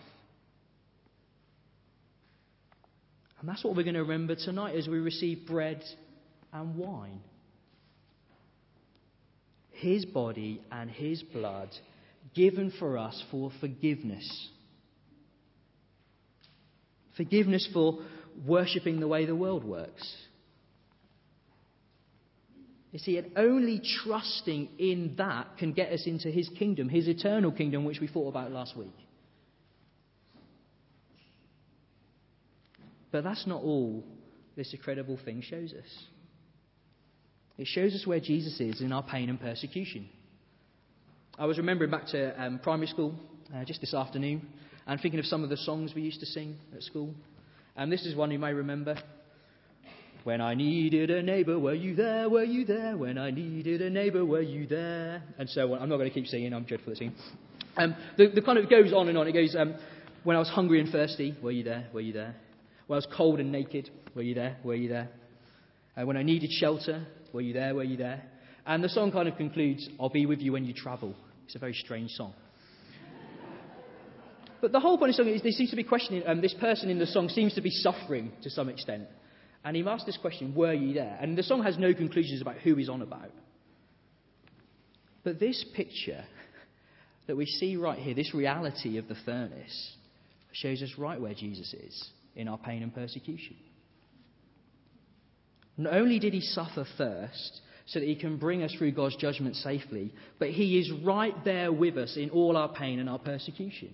And 3.39 3.47
that's 3.47 3.63
what 3.63 3.75
we're 3.75 3.83
going 3.83 3.95
to 3.95 4.03
remember 4.03 4.35
tonight 4.35 4.75
as 4.75 4.87
we 4.87 4.99
receive 4.99 5.47
bread 5.47 5.83
and 6.51 6.75
wine. 6.75 7.21
His 9.71 10.05
body 10.05 10.61
and 10.71 10.89
His 10.89 11.23
blood 11.23 11.69
given 12.35 12.71
for 12.77 12.97
us 12.97 13.23
for 13.31 13.51
forgiveness. 13.59 14.49
Forgiveness 17.15 17.67
for 17.73 17.99
worshipping 18.45 18.99
the 18.99 19.07
way 19.07 19.25
the 19.25 19.35
world 19.35 19.63
works 19.63 20.05
you 22.91 22.99
see, 22.99 23.17
and 23.17 23.31
only 23.35 23.81
trusting 24.03 24.69
in 24.79 25.13
that 25.17 25.57
can 25.57 25.73
get 25.73 25.91
us 25.91 26.07
into 26.07 26.31
his 26.31 26.49
kingdom, 26.57 26.89
his 26.89 27.07
eternal 27.07 27.51
kingdom, 27.51 27.85
which 27.85 27.99
we 27.99 28.07
thought 28.07 28.29
about 28.29 28.51
last 28.51 28.75
week. 28.75 28.95
But 33.11 33.23
that's 33.23 33.47
not 33.47 33.61
all 33.61 34.03
this 34.55 34.73
incredible 34.73 35.17
thing 35.23 35.41
shows 35.41 35.73
us. 35.73 36.03
It 37.57 37.67
shows 37.67 37.93
us 37.93 38.05
where 38.05 38.19
Jesus 38.19 38.59
is 38.59 38.81
in 38.81 38.91
our 38.91 39.03
pain 39.03 39.29
and 39.29 39.39
persecution. 39.39 40.07
I 41.37 41.45
was 41.45 41.57
remembering 41.57 41.91
back 41.91 42.07
to 42.07 42.41
um, 42.41 42.59
primary 42.59 42.87
school 42.87 43.15
uh, 43.53 43.63
just 43.65 43.81
this 43.81 43.93
afternoon 43.93 44.47
and 44.87 44.99
thinking 44.99 45.19
of 45.19 45.25
some 45.25 45.43
of 45.43 45.49
the 45.49 45.57
songs 45.57 45.93
we 45.95 46.01
used 46.01 46.19
to 46.19 46.25
sing 46.25 46.57
at 46.75 46.83
school. 46.83 47.13
And 47.75 47.91
this 47.91 48.05
is 48.05 48.15
one 48.15 48.31
you 48.31 48.39
may 48.39 48.53
remember. 48.53 48.95
When 50.23 50.41
I 50.41 50.53
needed 50.53 51.09
a 51.09 51.23
neighbour, 51.23 51.57
were 51.57 51.73
you 51.73 51.95
there? 51.95 52.29
Were 52.29 52.43
you 52.43 52.65
there? 52.65 52.97
When 52.97 53.17
I 53.17 53.31
needed 53.31 53.81
a 53.81 53.89
neighbour, 53.89 54.25
were 54.25 54.41
you 54.41 54.67
there? 54.67 55.23
And 55.37 55.49
so 55.49 55.73
on. 55.73 55.81
I'm 55.81 55.89
not 55.89 55.97
going 55.97 56.09
to 56.09 56.13
keep 56.13 56.27
singing, 56.27 56.53
I'm 56.53 56.65
dreadful 56.65 56.91
at 56.91 56.97
singing. 56.97 57.15
Um, 57.77 57.95
the, 58.17 58.27
the 58.27 58.41
kind 58.41 58.57
of 58.57 58.69
goes 58.69 58.91
on 58.91 59.07
and 59.07 59.17
on. 59.17 59.27
It 59.27 59.31
goes, 59.31 59.55
um, 59.57 59.75
when 60.23 60.35
I 60.35 60.39
was 60.39 60.49
hungry 60.49 60.81
and 60.81 60.91
thirsty, 60.91 61.35
were 61.41 61.51
you 61.51 61.63
there? 61.63 61.87
Were 61.93 62.01
you 62.01 62.13
there? 62.13 62.35
When 62.89 62.95
I 62.95 63.05
was 63.05 63.07
cold 63.15 63.39
and 63.39 63.51
naked, 63.51 63.91
were 64.15 64.23
you 64.23 64.33
there? 64.33 64.57
Were 64.63 64.73
you 64.73 64.89
there? 64.89 65.09
Uh, 65.95 66.07
when 66.07 66.17
I 66.17 66.23
needed 66.23 66.51
shelter, 66.51 67.05
were 67.31 67.41
you 67.41 67.53
there? 67.53 67.75
Were 67.75 67.83
you 67.83 67.97
there? 67.97 68.23
And 68.65 68.83
the 68.83 68.89
song 68.89 69.11
kind 69.11 69.27
of 69.27 69.37
concludes, 69.37 69.87
I'll 69.99 70.09
be 70.09 70.25
with 70.25 70.39
you 70.39 70.53
when 70.53 70.65
you 70.65 70.73
travel. 70.73 71.13
It's 71.45 71.53
a 71.53 71.59
very 71.59 71.75
strange 71.75 72.09
song. 72.13 72.33
But 74.59 74.71
the 74.71 74.79
whole 74.79 74.97
point 74.97 75.11
of 75.11 75.17
the 75.17 75.23
song 75.23 75.31
is 75.31 75.43
they 75.43 75.51
seem 75.51 75.67
to 75.67 75.75
be 75.75 75.83
questioning, 75.83 76.23
um, 76.25 76.41
this 76.41 76.55
person 76.55 76.89
in 76.89 76.97
the 76.97 77.05
song 77.05 77.29
seems 77.29 77.53
to 77.53 77.61
be 77.61 77.69
suffering 77.69 78.31
to 78.41 78.49
some 78.49 78.69
extent. 78.69 79.03
And 79.63 79.75
he 79.75 79.83
asks 79.83 80.05
this 80.05 80.17
question, 80.17 80.55
Were 80.55 80.73
you 80.73 80.95
there? 80.95 81.15
And 81.21 81.37
the 81.37 81.43
song 81.43 81.61
has 81.61 81.77
no 81.77 81.93
conclusions 81.93 82.41
about 82.41 82.57
who 82.57 82.73
he's 82.73 82.89
on 82.89 83.03
about. 83.03 83.29
But 85.23 85.39
this 85.39 85.63
picture 85.75 86.25
that 87.27 87.37
we 87.37 87.45
see 87.45 87.75
right 87.75 87.99
here, 87.99 88.15
this 88.15 88.33
reality 88.33 88.97
of 88.97 89.07
the 89.07 89.15
furnace, 89.25 89.95
shows 90.53 90.81
us 90.81 90.95
right 90.97 91.21
where 91.21 91.35
Jesus 91.35 91.75
is 91.75 92.09
in 92.35 92.47
our 92.47 92.57
pain 92.57 92.83
and 92.83 92.93
persecution. 92.93 93.55
Not 95.77 95.93
only 95.93 96.19
did 96.19 96.33
he 96.33 96.41
suffer 96.41 96.85
first 96.97 97.61
so 97.85 97.99
that 97.99 98.05
he 98.05 98.15
can 98.15 98.37
bring 98.37 98.63
us 98.63 98.73
through 98.77 98.91
God's 98.91 99.15
judgment 99.15 99.55
safely, 99.55 100.13
but 100.37 100.49
he 100.49 100.77
is 100.77 100.91
right 101.03 101.33
there 101.43 101.71
with 101.71 101.97
us 101.97 102.17
in 102.17 102.29
all 102.29 102.57
our 102.57 102.69
pain 102.69 102.99
and 102.99 103.09
our 103.09 103.19
persecution. 103.19 103.93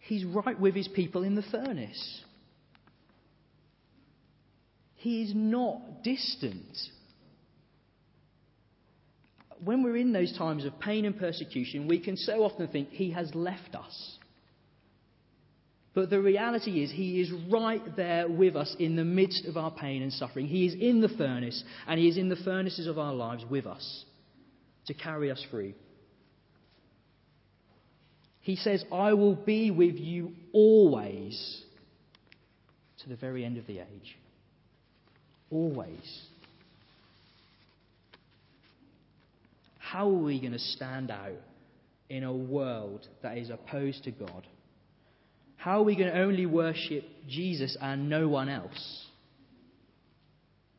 He's 0.00 0.24
right 0.24 0.58
with 0.58 0.74
his 0.74 0.88
people 0.88 1.22
in 1.22 1.34
the 1.34 1.42
furnace. 1.42 2.22
He 4.98 5.22
is 5.22 5.32
not 5.34 6.02
distant. 6.02 6.76
When 9.64 9.82
we're 9.82 9.96
in 9.96 10.12
those 10.12 10.36
times 10.36 10.64
of 10.64 10.78
pain 10.80 11.04
and 11.04 11.16
persecution, 11.16 11.86
we 11.86 12.00
can 12.00 12.16
so 12.16 12.42
often 12.42 12.66
think 12.68 12.90
He 12.90 13.12
has 13.12 13.32
left 13.34 13.76
us. 13.76 14.18
But 15.94 16.10
the 16.10 16.20
reality 16.20 16.82
is, 16.82 16.90
He 16.90 17.20
is 17.20 17.32
right 17.50 17.82
there 17.96 18.28
with 18.28 18.56
us 18.56 18.74
in 18.78 18.96
the 18.96 19.04
midst 19.04 19.46
of 19.46 19.56
our 19.56 19.70
pain 19.70 20.02
and 20.02 20.12
suffering. 20.12 20.46
He 20.46 20.66
is 20.66 20.74
in 20.74 21.00
the 21.00 21.08
furnace, 21.08 21.64
and 21.86 21.98
He 21.98 22.08
is 22.08 22.16
in 22.16 22.28
the 22.28 22.36
furnaces 22.36 22.86
of 22.86 22.98
our 22.98 23.14
lives 23.14 23.44
with 23.48 23.66
us 23.66 24.04
to 24.86 24.94
carry 24.94 25.30
us 25.30 25.44
through. 25.50 25.74
He 28.40 28.56
says, 28.56 28.84
I 28.90 29.12
will 29.12 29.34
be 29.34 29.70
with 29.70 29.96
you 29.96 30.32
always 30.52 31.62
to 33.02 33.08
the 33.08 33.16
very 33.16 33.44
end 33.44 33.58
of 33.58 33.66
the 33.66 33.80
age. 33.80 34.16
Always. 35.50 36.22
How 39.78 40.08
are 40.08 40.22
we 40.22 40.40
going 40.40 40.52
to 40.52 40.58
stand 40.58 41.10
out 41.10 41.40
in 42.08 42.24
a 42.24 42.32
world 42.32 43.06
that 43.22 43.38
is 43.38 43.50
opposed 43.50 44.04
to 44.04 44.10
God? 44.10 44.46
How 45.58 45.80
are 45.80 45.84
we 45.84 45.96
going 45.96 46.10
to 46.10 46.20
only 46.20 46.46
worship 46.46 47.04
Jesus 47.28 47.76
and 47.80 48.08
no 48.08 48.28
one 48.28 48.48
else? 48.48 49.06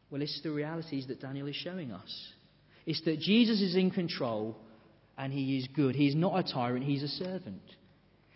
Well, 0.10 0.22
it's 0.22 0.42
the 0.42 0.52
realities 0.52 1.06
that 1.08 1.22
Daniel 1.22 1.48
is 1.48 1.56
showing 1.56 1.92
us. 1.92 2.32
It's 2.86 3.02
that 3.04 3.20
Jesus 3.20 3.62
is 3.62 3.76
in 3.76 3.92
control 3.92 4.58
and 5.18 5.34
he 5.34 5.58
is 5.58 5.68
good. 5.76 5.96
He's 5.96 6.16
not 6.16 6.40
a 6.40 6.52
tyrant, 6.52 6.86
he's 6.86 7.04
a 7.04 7.10
servant. 7.10 7.62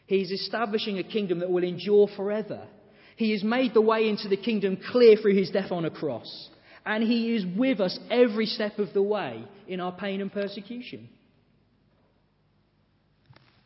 He's 0.06 0.32
establishing 0.32 1.00
a 1.00 1.04
kingdom 1.04 1.40
that 1.40 1.50
will 1.50 1.64
endure 1.64 2.10
forever. 2.16 2.68
He 3.16 3.32
has 3.32 3.44
made 3.44 3.74
the 3.74 3.82
way 3.82 4.10
into 4.10 4.28
the 4.28 4.38
kingdom 4.38 4.78
clear 4.92 5.16
through 5.16 5.36
his 5.36 5.50
death 5.50 5.72
on 5.72 5.86
a 5.86 5.90
cross. 5.90 6.50
And 6.86 7.02
he 7.04 7.34
is 7.36 7.46
with 7.58 7.80
us 7.80 7.98
every 8.12 8.48
step 8.48 8.80
of 8.80 8.94
the 8.94 9.02
way 9.02 9.46
in 9.66 9.80
our 9.80 9.94
pain 9.94 10.20
and 10.20 10.32
persecution. 10.32 11.08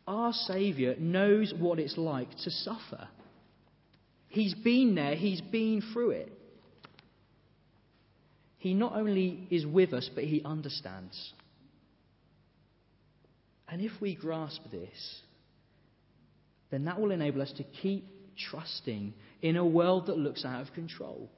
Our 0.07 0.31
Saviour 0.31 0.95
knows 0.97 1.53
what 1.57 1.79
it's 1.79 1.97
like 1.97 2.29
to 2.43 2.49
suffer. 2.49 3.07
He's 4.29 4.53
been 4.53 4.95
there, 4.95 5.15
he's 5.15 5.41
been 5.41 5.83
through 5.93 6.11
it. 6.11 6.31
He 8.57 8.73
not 8.73 8.93
only 8.93 9.47
is 9.51 9.65
with 9.65 9.93
us, 9.93 10.09
but 10.13 10.23
he 10.23 10.41
understands. 10.43 11.33
And 13.69 13.81
if 13.81 13.91
we 13.99 14.15
grasp 14.15 14.61
this, 14.71 15.21
then 16.71 16.85
that 16.85 16.99
will 16.99 17.11
enable 17.11 17.41
us 17.41 17.51
to 17.57 17.63
keep 17.63 18.05
trusting 18.49 19.13
in 19.41 19.57
a 19.57 19.65
world 19.65 20.07
that 20.07 20.17
looks 20.17 20.45
out 20.45 20.61
of 20.61 20.73
control. 20.73 21.29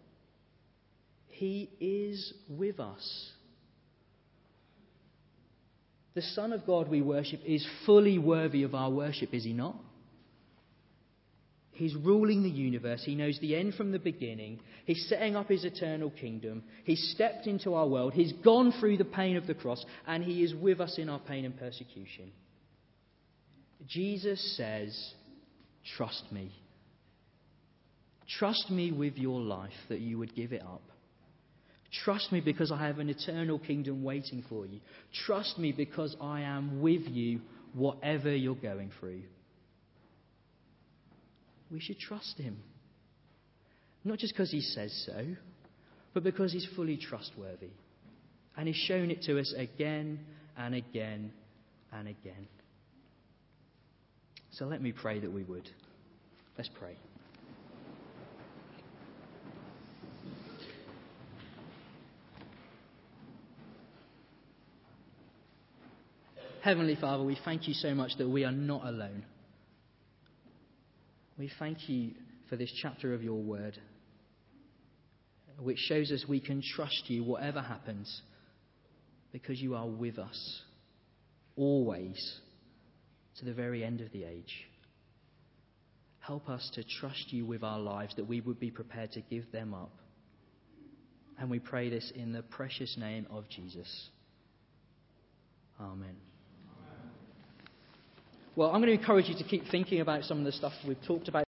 He 1.28 1.70
is 1.80 2.34
with 2.48 2.80
us. 2.80 3.32
The 6.16 6.22
Son 6.22 6.54
of 6.54 6.66
God 6.66 6.90
we 6.90 7.02
worship 7.02 7.42
is 7.46 7.66
fully 7.86 8.18
worthy 8.18 8.64
of 8.64 8.74
our 8.74 8.90
worship, 8.90 9.34
is 9.34 9.44
he 9.44 9.54
not? 9.54 9.76
He's 11.80 11.96
ruling 11.96 12.44
the 12.44 12.50
universe. 12.50 13.04
He 13.06 13.16
knows 13.16 13.40
the 13.40 13.56
end 13.56 13.74
from 13.76 13.94
the 13.94 14.00
beginning. 14.00 14.60
He's 14.84 15.08
setting 15.08 15.38
up 15.38 15.48
his 15.48 15.64
eternal 15.64 16.10
kingdom. 16.10 16.62
He's 16.84 17.14
stepped 17.16 17.48
into 17.48 17.74
our 17.74 17.88
world. 17.88 18.12
He's 18.14 18.34
gone 18.44 18.74
through 18.80 18.98
the 18.98 19.06
pain 19.06 19.38
of 19.38 19.48
the 19.48 19.54
cross, 19.54 19.86
and 20.06 20.22
he 20.22 20.44
is 20.44 20.54
with 20.54 20.82
us 20.82 20.98
in 20.98 21.08
our 21.08 21.20
pain 21.20 21.46
and 21.46 21.58
persecution. 21.58 22.34
Jesus 23.88 24.58
says, 24.58 25.14
Trust 25.96 26.26
me. 26.34 26.52
Trust 28.38 28.70
me 28.70 28.92
with 28.92 29.18
your 29.18 29.40
life 29.40 29.72
that 29.88 30.02
you 30.02 30.18
would 30.18 30.36
give 30.36 30.52
it 30.52 30.62
up. 30.62 30.89
Trust 31.92 32.32
me 32.32 32.40
because 32.40 32.72
I 32.72 32.86
have 32.86 33.00
an 33.00 33.10
eternal 33.10 33.58
kingdom 33.58 34.04
waiting 34.04 34.44
for 34.48 34.66
you. 34.66 34.80
Trust 35.26 35.58
me 35.58 35.72
because 35.72 36.16
I 36.22 36.42
am 36.42 36.82
with 36.82 37.08
you 37.08 37.42
whatever 37.74 38.36
you're 38.36 38.56
going 38.56 38.92
through. 39.00 39.24
We 41.72 41.80
should 41.80 42.00
trust 42.00 42.38
him. 42.38 42.58
Not 44.04 44.20
just 44.20 44.34
because 44.34 44.52
he 44.52 44.62
says 44.62 45.04
so, 45.06 45.26
but 46.14 46.24
because 46.24 46.54
he's 46.54 46.68
fully 46.76 46.98
trustworthy. 46.98 47.72
And 48.56 48.68
he's 48.68 48.78
shown 48.78 49.12
it 49.12 49.24
to 49.24 49.40
us 49.40 49.54
again 49.58 50.20
and 50.58 50.76
again 50.76 51.32
and 51.92 52.08
again. 52.08 52.48
So 54.52 54.66
let 54.66 54.82
me 54.82 54.92
pray 54.92 55.20
that 55.20 55.32
we 55.32 55.44
would. 55.44 55.70
Let's 56.58 56.70
pray. 56.80 56.98
Heavenly 66.62 66.96
Father, 66.96 67.24
we 67.24 67.38
thank 67.46 67.68
you 67.68 67.74
so 67.74 67.94
much 67.96 68.12
that 68.18 68.28
we 68.28 68.44
are 68.44 68.52
not 68.52 68.86
alone. 68.86 69.24
We 71.38 71.50
thank 71.58 71.88
you 71.88 72.12
for 72.50 72.58
this 72.58 72.72
chapter 72.82 73.14
of 73.14 73.24
your 73.24 73.42
word, 73.42 73.80
which 75.58 75.78
shows 75.78 76.12
us 76.12 76.26
we 76.28 76.42
can 76.42 76.62
trust 76.76 77.04
you 77.08 77.24
whatever 77.24 77.62
happens 77.62 78.22
because 79.32 79.62
you 79.62 79.76
are 79.76 79.88
with 79.88 80.20
us 80.20 80.62
always 81.56 82.40
to 83.38 83.46
the 83.46 83.54
very 83.54 83.84
end 83.86 84.02
of 84.02 84.12
the 84.12 84.26
age. 84.26 84.68
Help 86.20 86.50
us 86.50 86.70
to 86.74 86.84
trust 87.00 87.32
you 87.32 87.46
with 87.46 87.64
our 87.64 87.80
lives, 87.80 88.16
that 88.18 88.28
we 88.28 88.42
would 88.42 88.60
be 88.60 88.70
prepared 88.70 89.12
to 89.14 89.22
give 89.22 89.50
them 89.52 89.74
up. 89.74 89.94
And 91.40 91.50
we 91.50 91.60
pray 91.60 91.90
this 91.90 92.12
in 92.14 92.34
the 92.34 92.42
precious 92.42 92.98
name 93.00 93.28
of 93.32 93.48
Jesus. 93.50 94.10
Amen. 95.80 96.29
Well, 98.60 98.72
I'm 98.72 98.82
going 98.82 98.94
to 98.94 99.00
encourage 99.00 99.30
you 99.30 99.36
to 99.36 99.44
keep 99.46 99.70
thinking 99.72 100.02
about 100.02 100.26
some 100.26 100.40
of 100.40 100.44
the 100.44 100.52
stuff 100.52 100.74
we've 100.86 101.02
talked 101.08 101.30
about. 101.30 101.49